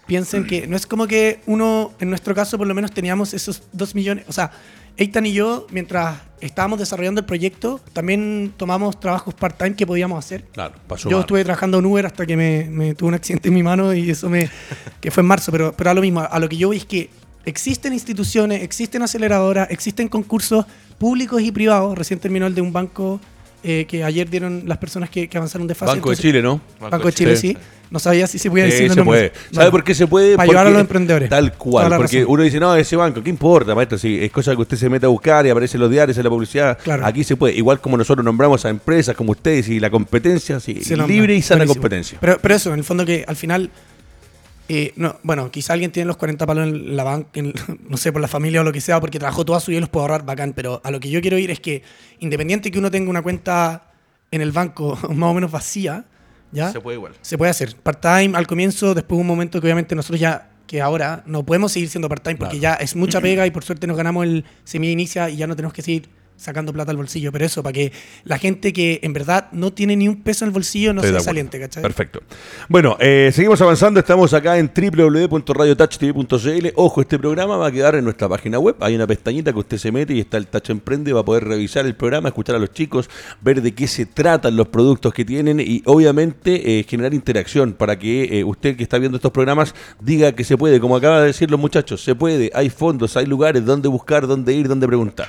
[0.07, 3.62] piensen que no es como que uno, en nuestro caso por lo menos teníamos esos
[3.73, 4.51] dos millones, o sea,
[4.97, 10.45] Eitan y yo, mientras estábamos desarrollando el proyecto, también tomamos trabajos part-time que podíamos hacer.
[10.53, 13.55] Claro, pasó Yo estuve trabajando en Uber hasta que me, me tuve un accidente en
[13.55, 14.51] mi mano y eso me.
[15.01, 16.85] que fue en marzo, pero, pero a lo mismo, a lo que yo voy es
[16.85, 17.09] que
[17.45, 20.66] existen instituciones, existen aceleradoras, existen concursos
[20.99, 21.97] públicos y privados.
[21.97, 23.21] Recién terminó el de un banco
[23.63, 25.93] eh, que ayer dieron las personas que, que avanzaron de fase.
[25.93, 26.61] Banco de entonces- Chile, ¿no?
[26.81, 27.49] Banco de Chile, Sí.
[27.53, 27.59] sí.
[27.91, 29.33] No sabía si se podía Sí, decir los se puede.
[29.51, 30.37] ¿Sabe por qué se puede?
[30.37, 31.29] Para ayudar a los emprendedores.
[31.29, 32.33] Tal cual, porque razón.
[32.33, 33.99] uno dice, no, ese banco, ¿qué importa, maestro?
[33.99, 36.23] Si es cosa que usted se mete a buscar y aparece en los diarios, en
[36.23, 37.05] la publicidad, Claro.
[37.05, 37.55] aquí se puede.
[37.57, 40.75] Igual como nosotros nombramos a empresas como ustedes y la competencia, sí,
[41.09, 41.75] libre y sana Buenísimo.
[41.83, 42.19] competencia.
[42.21, 43.71] Pero, pero eso, en el fondo que al final,
[44.73, 47.41] eh, no, bueno, quizá alguien tiene los 40 palos en la banca,
[47.89, 49.81] no sé, por la familia o lo que sea, porque trabajó toda su vida y
[49.81, 50.53] los puede ahorrar, bacán.
[50.53, 51.83] Pero a lo que yo quiero ir es que,
[52.21, 53.91] independiente que uno tenga una cuenta
[54.31, 56.05] en el banco más o menos vacía,
[56.53, 56.71] ¿ya?
[56.71, 57.14] Se puede igual.
[57.21, 57.75] Se puede hacer.
[57.83, 61.89] Part-time al comienzo, después un momento que obviamente nosotros ya, que ahora no podemos seguir
[61.89, 62.79] siendo part-time porque Claro.
[62.79, 65.73] ya es mucha pega y por suerte nos ganamos el semi-inicia y ya no tenemos
[65.73, 66.09] que seguir
[66.41, 67.30] sacando plata al bolsillo.
[67.32, 67.93] Pero eso, para que
[68.24, 71.12] la gente que en verdad no tiene ni un peso en el bolsillo no Estoy
[71.12, 71.82] sea saliente, ¿cachai?
[71.82, 72.20] Perfecto.
[72.68, 74.01] Bueno, eh, seguimos avanzando.
[74.01, 76.68] Estamos acá en www.radiotouchtv.cl.
[76.74, 78.76] Ojo, este programa va a quedar en nuestra página web.
[78.80, 81.12] Hay una pestañita que usted se mete y está el Touch Emprende.
[81.12, 83.11] Va a poder revisar el programa, escuchar a los chicos,
[83.41, 87.99] ver de qué se tratan los productos que tienen y obviamente eh, generar interacción para
[87.99, 90.80] que eh, usted que está viendo estos programas diga que se puede.
[90.80, 92.51] Como acaba de decir los muchachos, se puede.
[92.55, 95.28] Hay fondos, hay lugares donde buscar, donde ir, donde preguntar.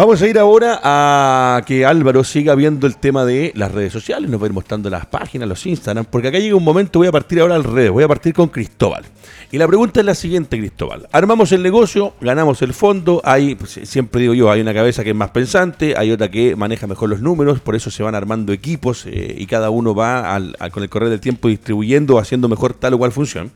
[0.00, 4.30] Vamos a ir ahora a que Álvaro siga viendo el tema de las redes sociales,
[4.30, 7.08] nos va a ir mostrando las páginas, los Instagram, porque acá llega un momento, voy
[7.08, 9.04] a partir ahora al revés, voy a partir con Cristóbal.
[9.52, 11.06] Y la pregunta es la siguiente, Cristóbal.
[11.12, 15.10] Armamos el negocio, ganamos el fondo, hay, pues, siempre digo yo, hay una cabeza que
[15.10, 18.54] es más pensante, hay otra que maneja mejor los números, por eso se van armando
[18.54, 22.72] equipos eh, y cada uno va al- con el correr del tiempo distribuyendo, haciendo mejor
[22.72, 23.50] tal o cual función.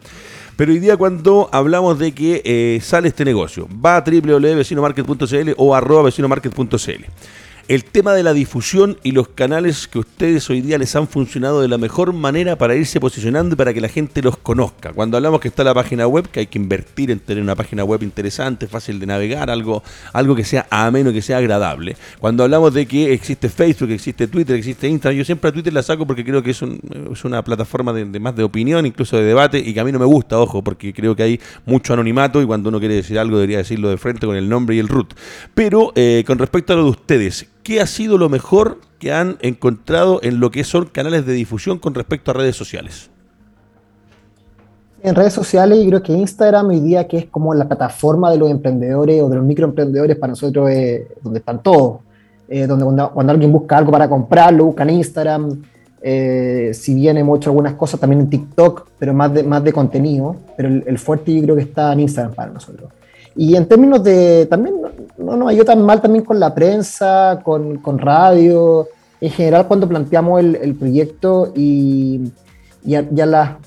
[0.57, 5.75] Pero hoy día cuando hablamos de que eh, sale este negocio, va a www.vecinomarket.cl o
[5.75, 7.05] arroba vecinomarket.cl.
[7.67, 11.63] El tema de la difusión y los canales que ustedes hoy día les han funcionado
[11.63, 14.93] de la mejor manera para irse posicionando y para que la gente los conozca.
[14.93, 17.83] Cuando hablamos que está la página web, que hay que invertir en tener una página
[17.83, 21.97] web interesante, fácil de navegar, algo, algo que sea ameno, que sea agradable.
[22.19, 25.83] Cuando hablamos de que existe Facebook, existe Twitter, existe Instagram, yo siempre a Twitter la
[25.83, 26.79] saco porque creo que es, un-
[27.13, 29.91] es una plataforma de, de más de opinión, incluso de debate, y que a mí
[29.93, 33.19] no me gusta, ojo, porque creo que hay mucho anonimato y cuando uno quiere decir
[33.19, 35.15] algo debería decirlo de frente con el nombre y el root.
[35.55, 39.39] Pero eh, con respecto a lo de ustedes, ¿qué ha sido lo mejor que han
[39.41, 43.11] encontrado en lo que son canales de difusión con respecto a redes sociales?
[45.03, 48.39] En redes sociales, yo creo que Instagram hoy día, que es como la plataforma de
[48.39, 51.99] los emprendedores o de los microemprendedores, para nosotros es donde están todos.
[52.49, 55.63] Eh, donde cuando, alguien busca algo para comprarlo, busca en Instagram.
[56.01, 59.73] Eh, si bien hemos hecho algunas cosas también en TikTok, pero más de, más de
[59.73, 60.37] contenido.
[60.57, 62.91] Pero el, el fuerte yo creo que está en Instagram para nosotros.
[63.37, 67.41] Y en términos de, también no, no nos ayuda tan mal también con la prensa,
[67.43, 68.89] con, con radio,
[69.21, 72.31] en general cuando planteamos el, el proyecto y,
[72.85, 73.59] y, y la,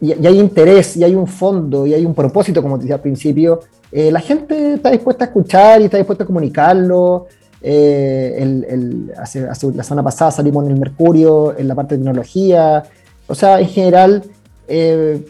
[0.00, 3.02] y, hay interés, y hay un fondo, y hay un propósito, como te decía al
[3.02, 3.60] principio,
[3.92, 7.26] eh, la gente está dispuesta a escuchar y está dispuesta a comunicarlo.
[7.62, 11.94] Eh, el, el, hace, hace, la semana pasada salimos en el Mercurio, en la parte
[11.94, 12.82] de tecnología.
[13.26, 14.22] O sea, en general,
[14.68, 15.24] eh,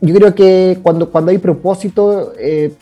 [0.00, 2.72] yo creo que cuando, cuando hay propósito eh,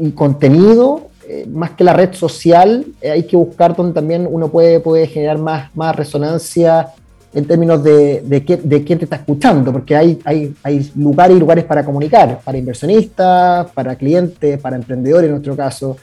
[0.00, 4.48] y contenido, eh, más que la red social, eh, hay que buscar donde también uno
[4.48, 6.88] puede, puede generar más, más resonancia
[7.34, 11.36] en términos de, de, qué, de quién te está escuchando, porque hay, hay, hay lugares
[11.36, 15.98] y lugares para comunicar, para inversionistas, para clientes, para emprendedores en nuestro caso.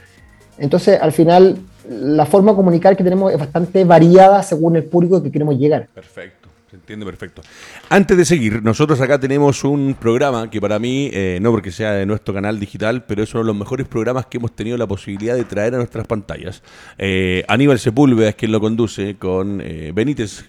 [0.60, 1.58] Entonces, al final,
[1.90, 5.88] la forma de comunicar que tenemos es bastante variada según el público que queremos llegar.
[5.94, 6.45] Perfecto.
[6.76, 7.42] Entiende perfecto.
[7.90, 11.94] Antes de seguir, nosotros acá tenemos un programa que para mí, eh, no porque sea
[11.94, 14.86] de nuestro canal digital, pero es uno de los mejores programas que hemos tenido la
[14.86, 16.62] posibilidad de traer a nuestras pantallas.
[16.98, 20.44] Eh, Aníbal Sepúlveda es quien lo conduce con eh, Benítez,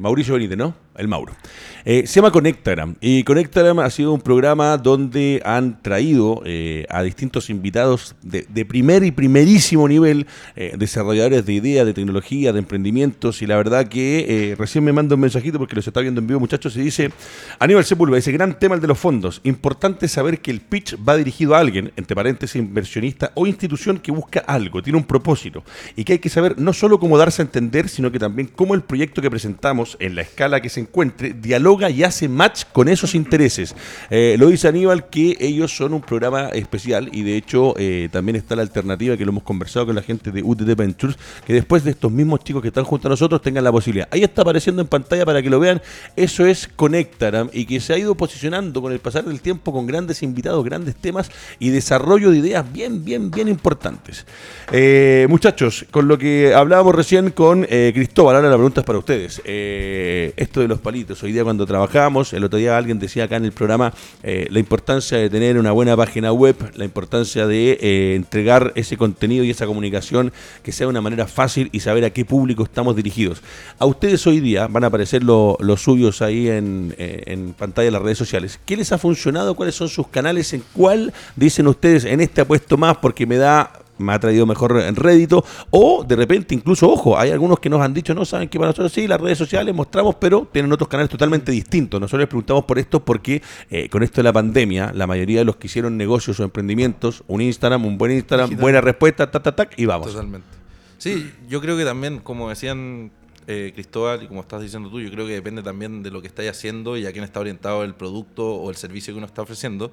[0.00, 0.85] Mauricio Benítez, ¿no?
[0.98, 1.34] El Mauro.
[1.84, 2.96] Eh, se llama Conectagram.
[3.00, 8.64] Y Conectagram ha sido un programa donde han traído eh, a distintos invitados de, de,
[8.64, 10.26] primer y primerísimo nivel,
[10.56, 13.42] eh, desarrolladores de ideas, de tecnología, de emprendimientos.
[13.42, 16.26] Y la verdad que eh, recién me manda un mensajito porque los está viendo en
[16.26, 17.10] vivo, muchachos, y dice:
[17.58, 19.40] Aníbal Sepúlveda, ese gran tema el de los fondos.
[19.44, 24.10] Importante saber que el pitch va dirigido a alguien, entre paréntesis, inversionista o institución que
[24.10, 25.62] busca algo, tiene un propósito.
[25.94, 28.74] Y que hay que saber no solo cómo darse a entender, sino que también cómo
[28.74, 32.88] el proyecto que presentamos en la escala que se encuentre, dialoga y hace match con
[32.88, 33.74] esos intereses.
[34.10, 38.36] Eh, lo dice Aníbal que ellos son un programa especial y de hecho eh, también
[38.36, 41.16] está la alternativa que lo hemos conversado con la gente de UTT Ventures,
[41.46, 44.08] que después de estos mismos chicos que están junto a nosotros tengan la posibilidad.
[44.10, 45.82] Ahí está apareciendo en pantalla para que lo vean.
[46.14, 49.86] Eso es Conectaram y que se ha ido posicionando con el pasar del tiempo con
[49.86, 54.26] grandes invitados, grandes temas y desarrollo de ideas bien, bien, bien importantes.
[54.72, 59.42] Eh, muchachos, con lo que hablábamos recién con Cristóbal, ahora la pregunta es para ustedes.
[59.44, 63.44] Esto de los palitos, hoy día cuando trabajamos, el otro día alguien decía acá en
[63.44, 68.96] el programa la importancia de tener una buena página web, la importancia de entregar ese
[68.96, 72.64] contenido y esa comunicación que sea de una manera fácil y saber a qué público
[72.64, 73.42] estamos dirigidos.
[73.78, 78.02] A ustedes hoy día van a aparecer los suyos ahí en, en pantalla de las
[78.02, 78.58] redes sociales.
[78.64, 79.54] ¿Qué les ha funcionado?
[79.54, 80.52] ¿Cuáles son sus canales?
[80.52, 84.80] ¿En cuál dicen ustedes en este apuesto más porque me da me ha traído mejor
[84.80, 88.48] en rédito, o de repente incluso, ojo, hay algunos que nos han dicho, no saben
[88.48, 92.00] que para nosotros sí, las redes sociales mostramos, pero tienen otros canales totalmente distintos.
[92.00, 95.44] Nosotros les preguntamos por esto porque eh, con esto de la pandemia, la mayoría de
[95.44, 99.54] los que hicieron negocios o emprendimientos, un Instagram, un buen Instagram, buena respuesta, ta, ta,
[99.54, 100.08] ta, y vamos.
[100.08, 100.46] Totalmente.
[100.98, 103.10] Sí, yo creo que también, como decían
[103.46, 106.28] eh, Cristóbal, y como estás diciendo tú, yo creo que depende también de lo que
[106.28, 109.42] estáis haciendo y a quién está orientado el producto o el servicio que uno está
[109.42, 109.92] ofreciendo.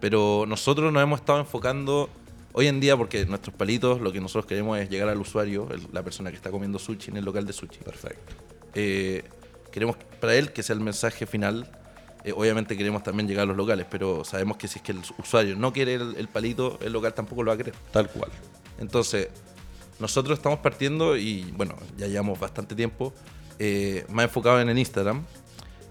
[0.00, 2.10] Pero nosotros nos hemos estado enfocando
[2.56, 6.04] Hoy en día, porque nuestros palitos, lo que nosotros queremos es llegar al usuario, la
[6.04, 7.78] persona que está comiendo sushi en el local de sushi.
[7.84, 8.32] Perfecto.
[8.76, 9.24] Eh,
[9.72, 11.68] queremos para él que sea el mensaje final.
[12.22, 15.00] Eh, obviamente queremos también llegar a los locales, pero sabemos que si es que el
[15.18, 17.74] usuario no quiere el, palito, el local tampoco lo va a querer.
[17.90, 18.30] Tal cual.
[18.78, 19.30] Entonces,
[19.98, 23.12] nosotros estamos partiendo y bueno, ya llevamos bastante tiempo
[23.58, 25.24] eh, más enfocado en el Instagram.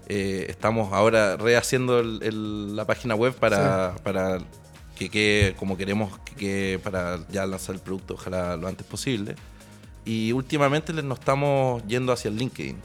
[0.08, 4.38] estamos ahora rehaciendo la página web para, para
[4.96, 9.34] que quede como queremos que para ya lanzar el producto, ojalá lo antes posible.
[10.04, 12.76] Y últimamente nos estamos yendo hacia el LinkedIn,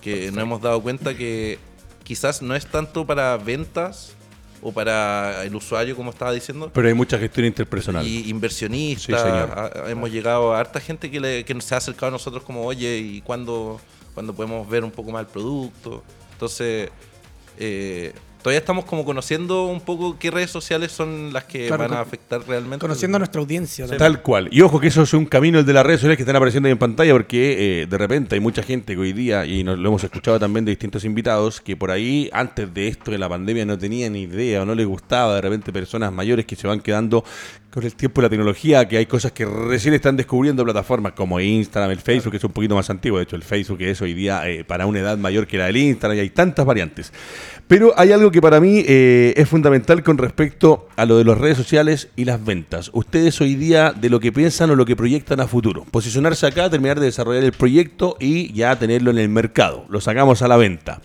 [0.00, 1.58] que nos hemos dado cuenta que
[2.04, 4.14] quizás no es tanto para ventas
[4.60, 6.70] o para el usuario, como estaba diciendo.
[6.72, 8.06] Pero hay mucha gestión interpersonal.
[8.06, 9.48] Y inversionistas.
[9.88, 12.98] hemos llegado a harta gente que, le, que se ha acercado a nosotros como, oye,
[12.98, 13.80] ¿y cuándo,
[14.14, 16.02] cuando podemos ver un poco más el producto?
[16.32, 16.90] Entonces,
[17.58, 22.00] eh, todavía estamos como conociendo un poco qué redes sociales son las que van a
[22.00, 22.80] afectar realmente.
[22.80, 23.86] Conociendo a nuestra audiencia.
[23.86, 24.48] Tal cual.
[24.50, 26.66] Y ojo que eso es un camino el de las redes sociales que están apareciendo
[26.66, 29.78] ahí en pantalla porque eh, de repente hay mucha gente que hoy día, y nos
[29.78, 33.28] lo hemos escuchado también de distintos invitados, que por ahí antes de esto de la
[33.28, 36.66] pandemia no tenían ni idea o no les gustaba de repente personas mayores que se
[36.66, 37.24] van quedando
[37.70, 41.38] con el tiempo y la tecnología, que hay cosas que recién están descubriendo plataformas como
[41.38, 44.14] Instagram, el Facebook, que es un poquito más antiguo, de hecho el Facebook es hoy
[44.14, 47.12] día eh, para una edad mayor que la del Instagram y hay tantas variantes.
[47.66, 51.36] Pero hay algo que para mí eh, es fundamental con respecto a lo de las
[51.36, 52.90] redes sociales y las ventas.
[52.94, 55.84] Ustedes hoy día de lo que piensan o lo que proyectan a futuro.
[55.90, 59.84] Posicionarse acá, terminar de desarrollar el proyecto y ya tenerlo en el mercado.
[59.90, 61.02] Lo sacamos a la venta.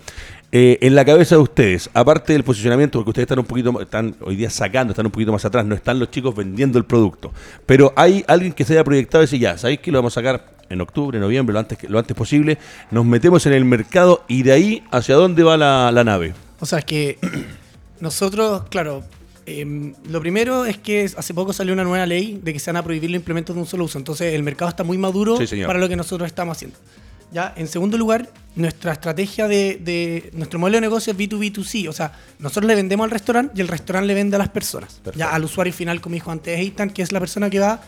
[0.55, 4.15] Eh, en la cabeza de ustedes, aparte del posicionamiento, porque ustedes están un poquito, están
[4.21, 7.33] hoy día sacando, están un poquito más atrás, no están los chicos vendiendo el producto,
[7.65, 10.21] pero hay alguien que se haya proyectado y dice, ya, ¿sabéis que lo vamos a
[10.21, 12.59] sacar en octubre, noviembre, lo antes, lo antes posible?
[12.91, 16.35] Nos metemos en el mercado y de ahí, ¿hacia dónde va la, nave?
[16.59, 17.17] O sea, es que
[17.99, 19.03] nosotros, claro,
[19.47, 22.77] em, lo primero es que hace poco salió una nueva ley de que se van
[22.77, 25.35] a prohibir los implementos de un solo uso, entonces el mercado está muy maduro
[25.65, 26.77] para lo que nosotros estamos haciendo.
[27.33, 27.51] ¿Ya?
[27.57, 31.89] En segundo lugar, nuestra estrategia de, nuestro modelo de negocio es B2B2C.
[31.89, 35.01] O sea, nosotros le vendemos al restaurante y el restaurante le vende a las personas.
[35.15, 37.81] Ya al usuario final, como dijo antes Eitan, que es la persona que va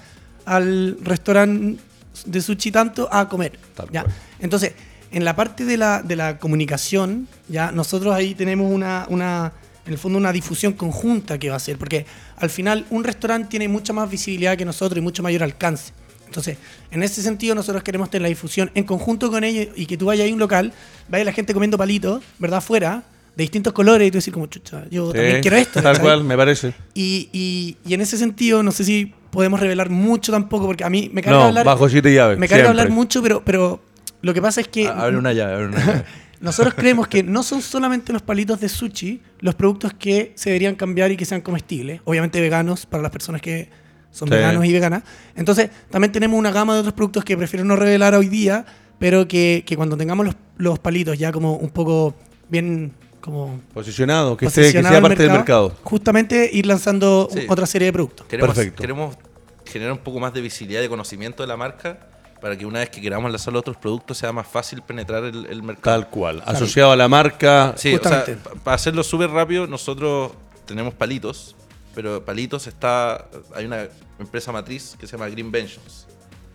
[0.45, 1.79] al restaurante
[2.25, 3.59] de sushi tanto a comer.
[3.91, 4.05] ¿ya?
[4.39, 4.73] Entonces,
[5.11, 9.53] en la parte de la, de la comunicación, ya nosotros ahí tenemos una, una,
[9.85, 11.77] en el fondo, una difusión conjunta que va a ser.
[11.77, 15.93] Porque al final, un restaurante tiene mucha más visibilidad que nosotros y mucho mayor alcance.
[16.26, 16.57] Entonces,
[16.91, 20.07] en ese sentido, nosotros queremos tener la difusión en conjunto con ellos y que tú
[20.07, 20.73] vayas a un local,
[21.07, 22.61] vaya la gente comiendo palitos, ¿verdad?
[22.61, 23.03] Fuera,
[23.36, 25.82] de distintos colores, y tú decís como, chucha, yo también quiero esto.
[25.82, 26.73] Tal cual, me parece.
[26.93, 30.89] Y, y, y, en ese sentido, no sé si podemos revelar mucho tampoco, porque a
[30.89, 31.65] mí me carga hablar.
[31.65, 32.38] bajo siete llaves.
[32.38, 33.82] Me carga hablar mucho, pero, pero
[34.21, 34.88] lo que pasa es que.
[34.88, 36.03] A, ver una llave, a ver una llave.
[36.41, 40.76] Nosotros creemos que no son solamente los palitos de sushi los productos que se deberían
[40.76, 42.01] cambiar y que sean comestibles.
[42.03, 43.69] Obviamente veganos para las personas que
[44.16, 45.03] son veganos y veganas.
[45.36, 48.66] Entonces, también tenemos una gama de otros productos que prefiero no revelar hoy día,
[48.97, 52.16] pero que, que cuando tengamos los, los, palitos ya como un poco
[52.47, 55.76] bien como posicionado, que, sea parte del mercado.
[55.84, 58.26] Justamente ir lanzando otra serie de productos.
[58.28, 58.82] Queremos, Perfecto.
[58.82, 59.18] Queremos
[59.66, 61.99] generar un poco más de visibilidad y conocimiento de la marca
[62.39, 65.99] para que una vez que queramos lanzar otros productos sea más fácil penetrar el, mercado.
[65.99, 66.41] Tal cual.
[66.45, 67.74] Asociado a la marca.
[67.76, 68.24] Sí, o sea,
[68.63, 70.32] para hacerlo súper rápido, nosotros
[70.66, 71.55] tenemos palitos
[71.95, 73.29] pero Palitos está.
[73.55, 73.87] Hay una
[74.19, 76.05] empresa matriz que se llama Green Vengeance,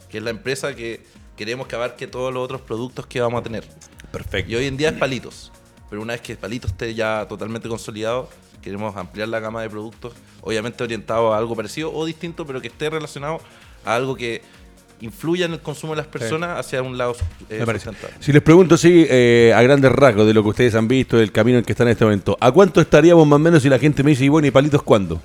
[0.09, 1.05] que es la empresa que,
[1.37, 3.67] queremos que abarque todos los otros productos que vamos a tener.
[4.13, 4.53] Perfecto.
[4.53, 5.51] Y hoy en día es palitos.
[5.89, 8.29] Pero una vez que palitos esté ya totalmente consolidado,
[8.63, 10.13] queremos ampliar la gama de productos,
[10.43, 13.41] obviamente orientado a algo parecido o distinto, pero que esté relacionado
[13.85, 14.43] a algo que
[15.01, 17.17] influya en el consumo de las personas hacia un lado
[17.49, 17.91] eh, Me parece.
[18.21, 21.33] Si les pregunto, sí, eh, a grandes rasgos de lo que ustedes han visto, del
[21.33, 23.79] camino en que están en este momento, ¿a cuánto estaríamos más o menos si la
[23.79, 25.21] gente me dice, y bueno, ¿y palitos cuándo?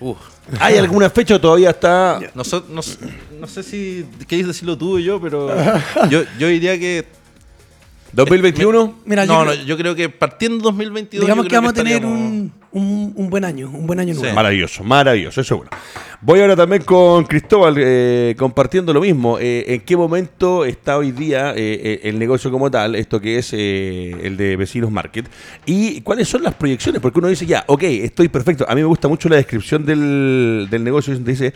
[0.00, 0.18] Uf.
[0.58, 2.18] ¿Hay alguna fecha o todavía está...?
[2.34, 2.98] No, so- no s-
[3.38, 5.54] no sé si queréis decirlo tú o yo, pero
[6.10, 7.06] yo, yo diría que...
[8.16, 8.94] ¿2021?
[9.04, 11.24] Mira, no, yo no, yo creo que partiendo 2022...
[11.24, 14.20] Digamos que vamos a tener un, un- un buen año, un buen año Sí.
[14.20, 14.34] nuevo.
[14.36, 15.70] Maravilloso, maravilloso, eso bueno.
[16.22, 19.38] Voy ahora también con Cristóbal eh, compartiendo lo mismo.
[19.40, 23.54] Eh, ¿En qué momento está hoy día eh, el negocio como tal, esto que es
[23.54, 25.26] eh, el de Vecinos Market?
[25.64, 27.00] ¿Y cuáles son las proyecciones?
[27.00, 28.66] Porque uno dice, ya, ok, estoy perfecto.
[28.68, 31.54] A mí me gusta mucho la descripción del, del negocio, donde dice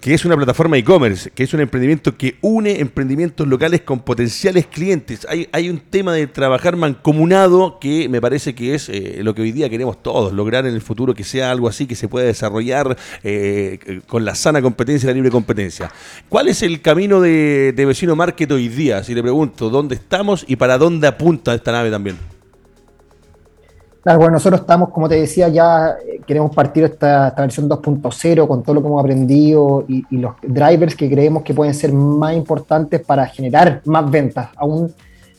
[0.00, 4.66] que es una plataforma e-commerce, que es un emprendimiento que une emprendimientos locales con potenciales
[4.68, 5.26] clientes.
[5.28, 9.42] Hay, hay un tema de trabajar mancomunado que me parece que es eh, lo que
[9.42, 12.26] hoy día queremos todos, lograr en el futuro que sea algo así que se pueda
[12.26, 15.90] desarrollar eh, con la sana competencia y la libre competencia.
[16.28, 19.02] ¿Cuál es el camino de, Vecino Market hoy día?
[19.02, 22.16] Si le pregunto, ¿dónde estamos y para dónde apunta esta nave también?
[24.02, 28.46] Claro, bueno, nosotros estamos, como te decía, ya eh, queremos partir esta, esta versión 2.0
[28.46, 32.36] con todo lo que hemos aprendido y, los drivers que creemos que pueden ser más
[32.36, 34.92] importantes para generar más ventas, aún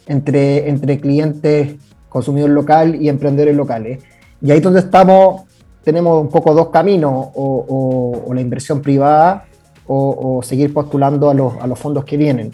[0.07, 1.75] entre, entre clientes,
[2.09, 4.03] consumidor local y emprendedores locales.
[4.45, 5.43] Y ahí donde estamos,
[5.83, 9.45] tenemos un poco dos caminos, o, o- o la inversión privada
[9.87, 12.51] o, o seguir postulando a los, a los fondos que vienen.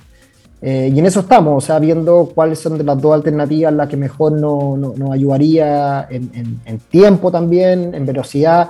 [0.62, 3.88] Eh, y en eso estamos, o sea, viendo cuáles son de las dos alternativas las
[3.90, 8.70] que mejor no- no- nos ayudaría en, en- en tiempo también, en velocidad,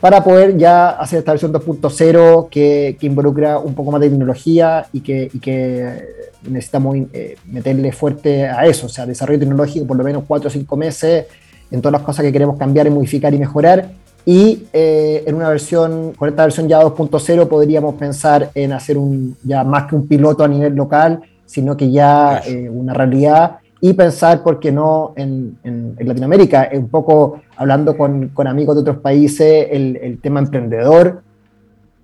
[0.00, 4.86] para poder ya hacer esta versión 2.0 que, que involucra un poco más de tecnología
[4.92, 6.04] y que, y que
[6.48, 10.50] necesitamos eh, meterle fuerte a eso, o sea, desarrollo tecnológico por lo menos 4 o
[10.50, 11.26] 5 meses
[11.70, 13.90] en todas las cosas que queremos cambiar y modificar y mejorar.
[14.24, 19.36] Y eh, en una versión, con esta versión ya 2.0 podríamos pensar en hacer un,
[19.42, 23.92] ya más que un piloto a nivel local, sino que ya eh, una realidad y
[23.94, 26.68] pensar, ¿por qué no?, en, en- en Latinoamérica.
[26.74, 31.22] Un poco hablando con, con amigos de otros países, el, el tema emprendedor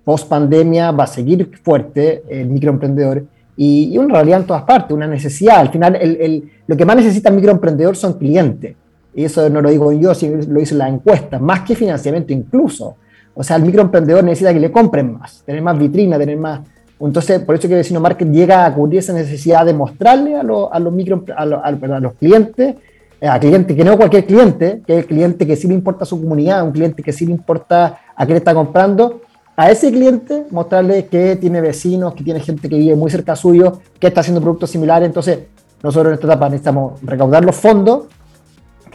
[0.03, 3.23] post pandemia va a seguir fuerte, el microemprendedor,
[3.57, 5.57] y, y una realidad en todas partes, una necesidad.
[5.59, 8.75] Al final, el- el- lo que más necesita el microemprendedor son clientes.
[9.15, 12.33] Y eso no lo digo yo, sino lo hice en la encuesta, más que financiamiento
[12.33, 12.95] incluso.
[13.33, 16.61] O sea, el microemprendedor necesita que le compren más, tener más vitrina, tener más...
[16.99, 20.69] Entonces, por eso que Vecino Market llega a cubrir esa necesidad de mostrarle a, los-
[20.71, 22.75] a los, micro, a, los- a- los clientes,
[23.19, 26.03] eh, a clientes que no cualquier cliente, que es el cliente que sí le importa
[26.03, 29.21] a su comunidad, un cliente que sí le importa a le está comprando,
[29.57, 33.79] a ese cliente mostrarle que tiene vecinos, que tiene gente que vive muy cerca suyo,
[33.99, 35.07] que está haciendo productos similares.
[35.07, 35.39] Entonces,
[35.83, 38.03] nosotros en esta etapa necesitamos recaudar los fondos,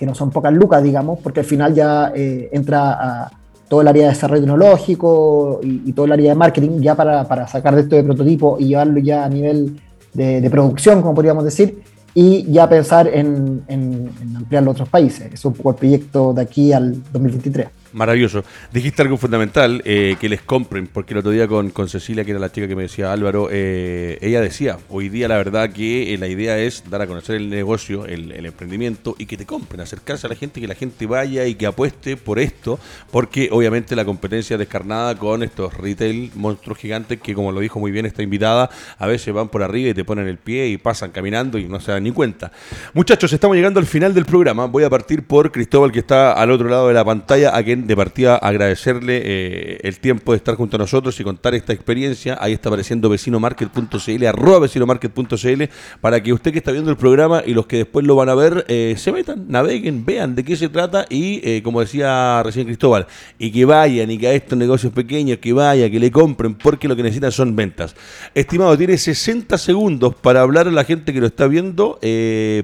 [0.00, 3.30] que no son pocas lucas, digamos, porque al final ya eh, entra a
[3.68, 7.28] todo el área de desarrollo tecnológico y, y todo el área de marketing ya para,
[7.28, 9.78] para sacar de esto de prototipo y llevarlo ya a nivel
[10.14, 11.82] de, de producción, como podríamos decir,
[12.14, 15.32] y ya pensar en, en- en ampliarlo a otros países.
[15.34, 17.68] Es un poco el proyecto de aquí al 2023.
[17.92, 18.44] Maravilloso.
[18.72, 22.30] Dijiste algo fundamental, eh, que les compren, porque el otro día con, con Cecilia, que
[22.30, 26.14] era la chica que me decía Álvaro, eh, ella decía, hoy día la verdad que
[26.14, 29.80] eh, la idea es dar a conocer el negocio, el, emprendimiento, y que te compren,
[29.80, 32.78] acercarse a la gente, que la gente vaya y que apueste por esto,
[33.10, 37.80] porque obviamente la competencia es descarnada con estos retail monstruos gigantes que, como lo dijo
[37.80, 40.78] muy bien esta invitada, a veces van por arriba y te ponen el pie y
[40.78, 42.52] pasan caminando y no se dan ni cuenta.
[42.94, 44.66] Muchachos, estamos llegando al final del programa.
[44.66, 47.79] Voy a partir por Cristóbal, que está al otro lado de la pantalla, a quien
[47.86, 52.36] de partida agradecerle eh, el tiempo de estar junto a nosotros y contar esta experiencia.
[52.40, 55.62] Ahí está apareciendo vecinomarket.cl, arroba vecinomarket.cl,
[56.00, 58.34] para que usted que está viendo el programa y los que después lo van a
[58.34, 62.66] ver, eh, se metan, naveguen, vean de qué se trata y, eh, como decía recién
[62.66, 63.06] Cristóbal,
[63.38, 66.88] y que vayan y que a estos negocios pequeños, que vayan, que le compren, porque
[66.88, 67.94] lo que necesitan son ventas.
[68.34, 71.98] Estimado, tiene 60 segundos para hablar a la gente que lo está viendo.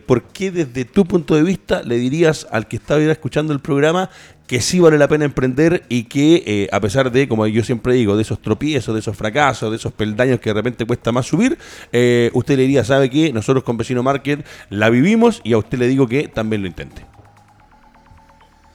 [0.06, 4.10] ¿Por qué desde tu punto de vista le dirías al que está escuchando el programa
[4.46, 7.94] que sí vale la pena emprender y que eh, a pesar de, como yo siempre
[7.94, 11.26] digo, de esos tropiezos, de esos fracasos, de esos peldaños que de repente cuesta más
[11.26, 11.58] subir,
[11.92, 13.32] eh, usted le diría, ¿sabe qué?
[13.32, 17.02] Nosotros con Vecino Market la vivimos y a usted le digo que también lo intente.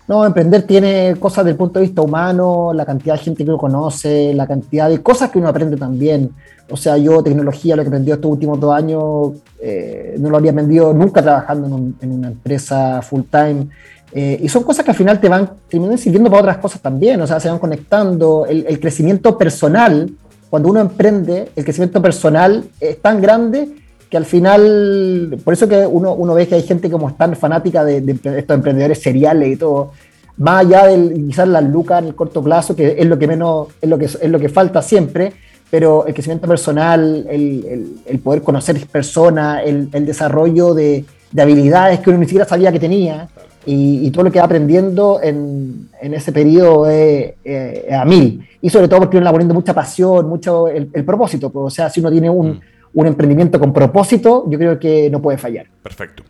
[0.08, 3.58] No, emprender tiene cosas del punto de vista humano, la cantidad de gente que uno
[3.58, 6.32] conoce, la cantidad de cosas que uno aprende también.
[6.70, 10.52] O sea, yo tecnología, lo que aprendí estos últimos dos años, eh, no lo había
[10.52, 11.68] aprendido nunca trabajando
[12.02, 13.68] en una empresa full time.
[14.14, 17.22] Eh, y son cosas que al final te van terminan sirviendo para otras cosas también,
[17.22, 18.46] o sea, se van conectando.
[18.46, 20.12] El, el crecimiento personal
[20.52, 23.70] cuando uno emprende, el crecimiento personal es tan grande
[24.10, 27.86] que al final, por eso que uno, uno ve que hay gente como tan fanática
[27.86, 29.94] de, estos emprendedores seriales y todo,
[30.36, 33.70] más allá de quizás las lucas en el corto plazo, que es lo que menos,
[33.82, 35.32] es lo que, es lo que falta siempre,
[35.70, 41.06] pero el crecimiento personal, el, poder conocer personas, el, desarrollo de,
[41.40, 43.30] habilidades que uno ni siquiera sabía que tenía
[43.66, 47.34] y, todo lo que va aprendiendo en, ese periodo es,
[47.92, 48.48] a mil.
[48.62, 51.50] Y sobre todo porque uno le poniendo mucha pasión, mucho el, propósito.
[51.50, 52.62] Pues, o sea, si uno tiene un, mm.
[52.94, 55.68] un emprendimiento con propósito, yo creo que no puede fallar.
[55.82, 56.24] Perfecto.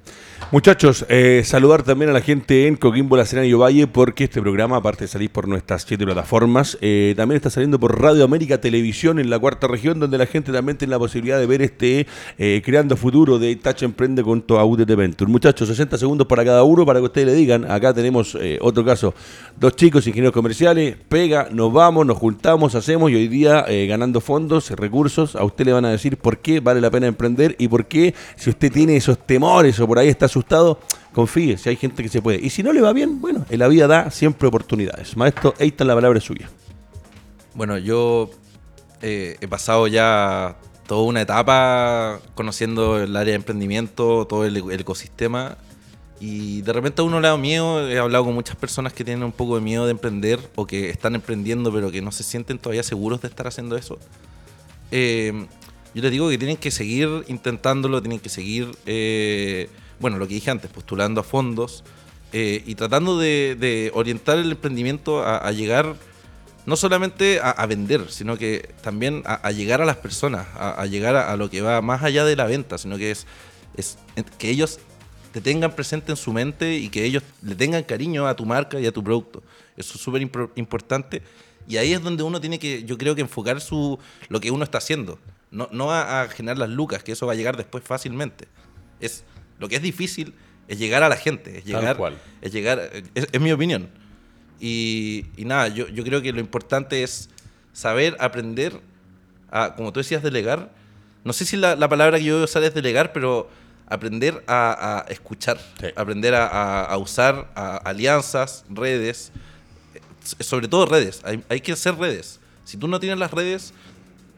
[0.52, 4.42] Muchachos, eh, saludar también a la gente en Coquimbo, La Serena y Ovalle, porque este
[4.42, 8.60] programa, aparte de salir por nuestras siete plataformas, eh, también está saliendo por Radio América
[8.60, 12.06] Televisión en la cuarta región, donde la gente también tiene la posibilidad de ver este
[12.38, 15.32] eh, Creando Futuro de Touch Emprende con UTT Venture.
[15.32, 17.72] Muchachos, 60 segundos para cada uno para que ustedes le digan.
[17.72, 19.14] Acá tenemos otro caso,
[19.58, 24.70] dos chicos ingenieros comerciales, pega, nos vamos, nos juntamos, hacemos y hoy día ganando fondos,
[24.72, 27.86] recursos, a usted le van a decir por qué vale la pena emprender y por
[27.86, 30.41] qué, si usted tiene esos temores o por ahí está su
[31.14, 32.40] confíe, si hay gente que se puede.
[32.42, 35.18] Y si no le va bien, bueno, en la vida da siempre oportunidades.
[35.18, 36.50] Maestro, ahí está la palabra suya.
[37.54, 38.30] Bueno, yo
[39.02, 45.58] eh, he pasado ya toda una etapa conociendo el área de emprendimiento, todo el, ecosistema.
[46.20, 47.88] Y de repente a uno le da miedo.
[47.90, 50.90] He hablado con muchas personas que tienen un poco de miedo de emprender o que
[50.90, 53.98] están emprendiendo pero que no se sienten todavía seguros de estar haciendo eso.
[54.92, 55.48] Eh,
[55.94, 59.70] yo les digo que tienen que seguir intentándolo, tienen que seguir eh,
[60.02, 61.84] bueno, lo que dije antes, postulando a fondos
[62.34, 65.96] eh, y tratando de, orientar el emprendimiento a, llegar
[66.66, 71.36] no solamente a, vender, sino que también a, llegar a las personas, a, llegar a,
[71.38, 73.26] lo que va más allá de la venta, sino que es,
[73.78, 73.98] es
[74.38, 74.80] que ellos
[75.32, 78.80] te tengan presente en su mente y que ellos le tengan cariño a tu marca
[78.80, 79.42] y a tu producto.
[79.78, 80.22] Eso es súper
[80.56, 81.22] importante.
[81.68, 83.98] Y ahí es donde uno tiene que, yo creo que enfocar su,
[84.28, 85.20] lo que uno está haciendo.
[85.52, 88.48] No, no a, generar las lucas, que eso va a llegar después fácilmente.
[89.00, 89.24] Es
[89.62, 90.34] lo que es difícil
[90.68, 91.98] es llegar a la gente, es llegar,
[92.42, 93.90] es llegar, es, mi opinión.
[94.60, 97.30] Y, nada, yo, yo, creo que lo importante es
[97.72, 98.82] saber aprender
[99.52, 100.72] a, como tú decías, delegar.
[101.24, 103.50] No sé si la, palabra que yo voy a usar es delegar, pero
[103.86, 105.60] aprender a, escuchar,
[105.96, 107.52] aprender a, usar
[107.86, 109.32] alianzas, redes,
[109.94, 111.22] eh, sobre todo redes.
[111.24, 112.40] Hay, hay que hacer redes.
[112.66, 113.76] Si tú no tienes las redes,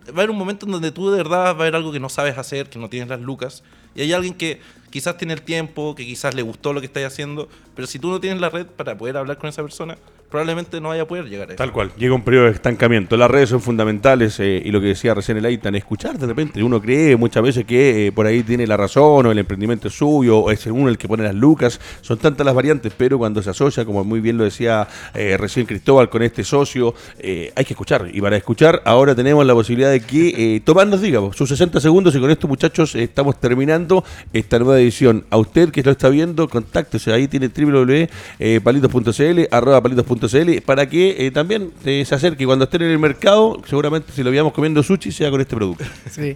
[0.08, 2.00] va a haber un momento en donde tú de verdad va a haber algo que
[2.00, 3.64] no sabes hacer, que no tienes las lucas,
[3.96, 7.04] y hay alguien que quizás tiene el tiempo, que quizás le gustó lo que estás
[7.04, 9.98] haciendo, pero si tú no tienes la red para poder hablar con esa persona,
[10.34, 11.58] probablemente no vaya a poder llegar a eso.
[11.58, 13.16] Tal cual, llega un periodo de estancamiento.
[13.18, 16.64] Las redes son fundamentales eh, y lo que decía recién el Aitan, escuchar de repente.
[16.64, 19.94] Uno cree muchas veces que eh, por ahí tiene la razón o el emprendimiento es
[19.94, 21.80] suyo o es uno el que pone las lucas.
[22.02, 25.68] Son tantas las variantes, pero cuando se asocia, como muy bien lo decía eh, recién
[25.68, 28.10] Cristóbal, con este socio, hay que escuchar.
[28.12, 32.16] Y para escuchar, ahora tenemos la posibilidad de que Tomás nos diga sus 60 segundos
[32.16, 34.04] y con esto, muchachos, estamos terminando
[34.34, 35.26] esta nueva edición.
[35.30, 37.14] A usted que lo está viendo, contáctese.
[37.14, 40.23] Ahí tiene www.palitos.cl, arroba palitos.cl
[40.66, 44.32] para que eh, también eh, se acerque cuando estén en el mercado, seguramente si lo
[44.32, 45.84] veamos comiendo sushi, sea con este producto.
[46.10, 46.36] Sí.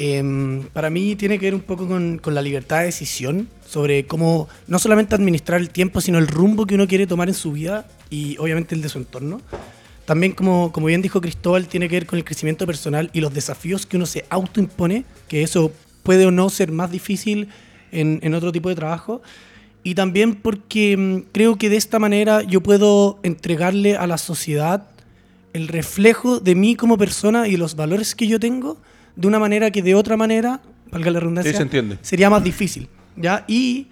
[0.00, 4.48] Em, para mí tiene que ver un poco con, la libertad de decisión sobre cómo
[4.68, 7.84] no solamente administrar el tiempo, sino el rumbo que uno quiere tomar en su vida
[8.08, 9.40] y obviamente el de su entorno.
[10.04, 13.34] También, como, como bien dijo Cristóbal, tiene que ver con el crecimiento personal y los
[13.34, 15.72] desafíos que uno se autoimpone, que eso
[16.04, 17.48] puede o no ser más difícil
[17.90, 19.20] en, en otro tipo de trabajo
[19.88, 24.86] y también porque mm, creo que de esta manera yo puedo entregarle a la sociedad
[25.54, 28.76] el reflejo de mí como persona y los valores que yo tengo
[29.16, 30.60] de una manera que de otra manera,
[30.92, 31.66] valga la redundancia,
[32.02, 32.86] sería más difícil.
[33.16, 33.46] ¿ya?
[33.48, 33.86] Y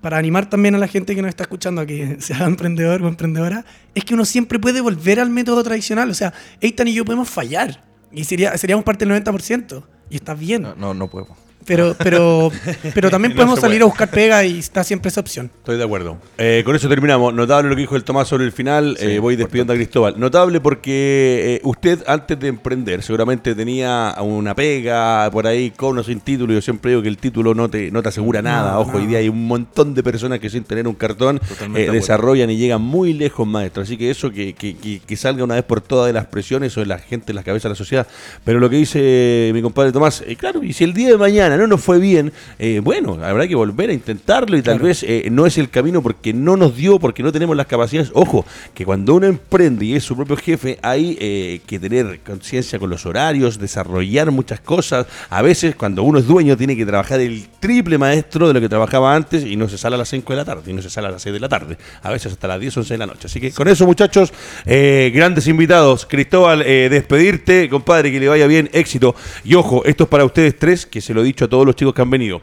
[0.00, 3.08] para animar también a la gente que nos está escuchando a que sea emprendedor o
[3.08, 6.08] emprendedora, es que uno siempre puede volver al método tradicional.
[6.08, 6.32] O sea,
[6.62, 9.82] Eitan y yo podemos fallar y sería, seríamos parte del 90%.
[10.08, 10.62] Y está bien.
[10.62, 11.36] No, no, no podemos.
[11.66, 12.50] Pero, pero,
[12.94, 15.50] pero también podemos salir a buscar pega y está siempre esa opción.
[15.58, 16.18] Estoy de acuerdo.
[16.38, 17.32] Eh, con eso terminamos.
[17.34, 18.96] Notable lo que dijo el Tomás sobre el final.
[19.00, 20.18] Eh, voy despidiendo a Cristóbal.
[20.18, 26.02] Notable porque eh, usted antes de emprender seguramente tenía una pega por ahí con o
[26.02, 26.52] sin título.
[26.52, 28.78] Yo siempre digo que el título no te, no te asegura nada.
[28.78, 31.40] Ojo, hoy día hay un montón de personas que sin tener un cartón
[31.72, 33.82] desarrollan y llegan muy lejos, maestro.
[33.82, 36.80] Así que eso que, que, que, salga una vez por todas de las presiones o
[36.80, 38.06] de la gente en las cabezas de la sociedad.
[38.44, 41.62] Pero lo que dice mi compadre Tomás, claro, y si el día de mañana semana
[41.62, 45.28] no nos fue bien, eh, bueno, habrá que volver a intentarlo y tal vez eh,
[45.30, 48.10] no es el camino porque no nos dio, porque no tenemos las capacidades.
[48.14, 48.44] Ojo,
[48.74, 52.90] que cuando uno emprende y es su propio jefe, hay eh, que tener conciencia con
[52.90, 55.06] los horarios, desarrollar muchas cosas.
[55.30, 58.68] A veces, cuando uno es dueño, tiene que trabajar el triple maestro de lo que
[58.68, 60.90] trabajaba antes y no se sale a las 5 de la tarde, y no se
[60.90, 62.98] sale a las 6 de la tarde, a veces hasta las 10 o 11 de
[62.98, 63.26] la noche.
[63.26, 64.32] Así que con eso, muchachos,
[64.64, 66.06] grandes invitados.
[66.06, 69.14] Cristóbal, despedirte, compadre, que le vaya bien, éxito.
[69.44, 71.76] Y ojo, esto es para ustedes tres, que se lo he dicho a todos los
[71.76, 72.40] chicos que han venido.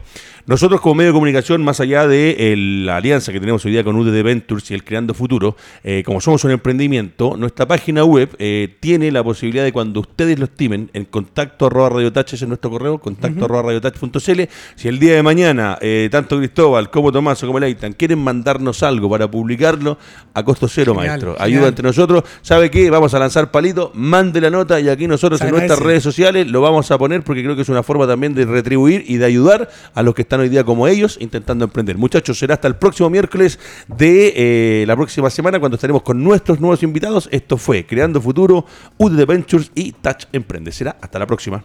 [0.50, 3.84] Nosotros como medio de comunicación, más allá de eh, la alianza que tenemos hoy día
[3.84, 8.34] con UDD Ventures y el Creando Futuro, eh, como somos un emprendimiento, nuestra página web
[8.40, 12.48] eh, tiene la posibilidad de cuando ustedes lo estimen, en contacto arroba radiotach, es en
[12.48, 14.40] nuestro correo, contacto arroba radiotach.cl,
[14.74, 15.78] si el día de mañana
[16.10, 19.98] tanto Cristóbal como Tomás o como Leitan quieren mandarnos algo para publicarlo,
[20.34, 21.36] a costo cero, maestro.
[21.38, 22.24] Ayuda entre nosotros.
[22.42, 22.90] ¿Sabe qué?
[22.90, 26.60] Vamos a lanzar palito, mande la nota y aquí nosotros en nuestras redes sociales lo
[26.60, 29.68] vamos a poner porque creo que es una forma también de retribuir y de ayudar
[29.94, 31.98] a los que están hoy día como ellos intentando emprender.
[31.98, 36.60] Muchachos, será hasta el próximo miércoles de eh, la próxima semana cuando estaremos con nuestros
[36.60, 37.28] nuevos invitados.
[37.30, 38.64] Esto fue Creando Futuro,
[38.98, 40.72] UD Ventures y Touch Emprende.
[40.72, 41.64] Será hasta la próxima.